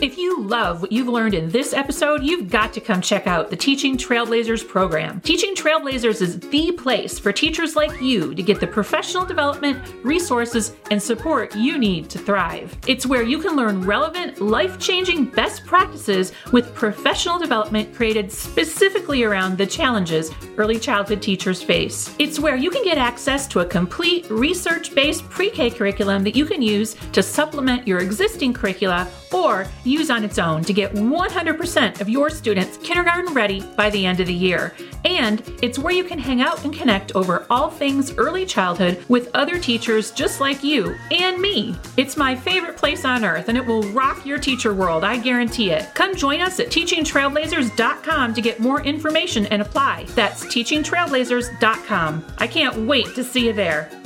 If 0.04 0.18
you 0.18 0.42
love 0.42 0.82
what 0.82 0.92
you've 0.92 1.08
learned 1.08 1.32
in 1.32 1.48
this 1.48 1.72
episode, 1.72 2.22
you've 2.22 2.50
got 2.50 2.74
to 2.74 2.80
come 2.82 3.00
check 3.00 3.26
out 3.26 3.48
the 3.48 3.56
Teaching 3.56 3.96
Trailblazers 3.96 4.68
program. 4.68 5.22
Teaching 5.22 5.54
Trailblazers 5.54 6.20
is 6.20 6.38
the 6.40 6.72
place 6.72 7.18
for 7.18 7.32
teachers 7.32 7.74
like 7.74 8.02
you 8.02 8.34
to 8.34 8.42
get 8.42 8.60
the 8.60 8.66
professional 8.66 9.24
development, 9.24 9.82
resources, 10.02 10.76
and 10.90 11.02
support 11.02 11.56
you 11.56 11.78
need 11.78 12.10
to 12.10 12.18
thrive. 12.18 12.76
It's 12.86 13.06
where 13.06 13.22
you 13.22 13.38
can 13.38 13.56
learn 13.56 13.80
relevant, 13.80 14.42
life 14.42 14.78
changing 14.78 15.30
best 15.30 15.64
practices 15.64 16.32
with 16.52 16.74
professional 16.74 17.38
development 17.38 17.94
created 17.94 18.30
specifically 18.30 19.22
around 19.22 19.56
the 19.56 19.64
challenges 19.64 20.30
early 20.58 20.78
childhood 20.78 21.22
teachers 21.22 21.62
face. 21.62 22.14
It's 22.18 22.38
where 22.38 22.56
you 22.56 22.68
can 22.68 22.84
get 22.84 22.98
access 22.98 23.46
to 23.46 23.60
a 23.60 23.64
complete 23.64 24.30
research 24.30 24.94
based 24.94 25.26
pre 25.30 25.48
K 25.48 25.70
curriculum 25.70 26.24
that 26.24 26.36
you 26.36 26.44
can 26.44 26.60
use 26.60 26.94
to 27.12 27.22
supplement 27.22 27.88
your 27.88 28.00
existing 28.00 28.52
curricula 28.52 29.08
or 29.32 29.66
use 29.94 30.10
on 30.10 30.24
its 30.24 30.38
own 30.38 30.62
to 30.64 30.72
get 30.72 30.92
100% 30.92 32.00
of 32.00 32.08
your 32.08 32.28
students 32.28 32.76
kindergarten 32.78 33.32
ready 33.32 33.62
by 33.76 33.88
the 33.90 34.04
end 34.04 34.20
of 34.20 34.26
the 34.26 34.34
year. 34.34 34.74
And 35.04 35.42
it's 35.62 35.78
where 35.78 35.94
you 35.94 36.04
can 36.04 36.18
hang 36.18 36.42
out 36.42 36.64
and 36.64 36.74
connect 36.74 37.14
over 37.14 37.46
all 37.48 37.70
things 37.70 38.12
early 38.18 38.44
childhood 38.44 39.04
with 39.08 39.30
other 39.34 39.58
teachers 39.58 40.10
just 40.10 40.40
like 40.40 40.64
you 40.64 40.94
and 41.10 41.40
me. 41.40 41.76
It's 41.96 42.16
my 42.16 42.34
favorite 42.34 42.76
place 42.76 43.04
on 43.04 43.24
earth 43.24 43.48
and 43.48 43.56
it 43.56 43.64
will 43.64 43.82
rock 43.92 44.26
your 44.26 44.38
teacher 44.38 44.74
world, 44.74 45.04
I 45.04 45.16
guarantee 45.16 45.70
it. 45.70 45.94
Come 45.94 46.14
join 46.16 46.40
us 46.40 46.58
at 46.60 46.68
teachingtrailblazers.com 46.68 48.34
to 48.34 48.40
get 48.40 48.60
more 48.60 48.82
information 48.82 49.46
and 49.46 49.62
apply. 49.62 50.04
That's 50.14 50.44
teachingtrailblazers.com. 50.46 52.24
I 52.38 52.46
can't 52.46 52.86
wait 52.86 53.14
to 53.14 53.24
see 53.24 53.46
you 53.46 53.52
there. 53.52 54.03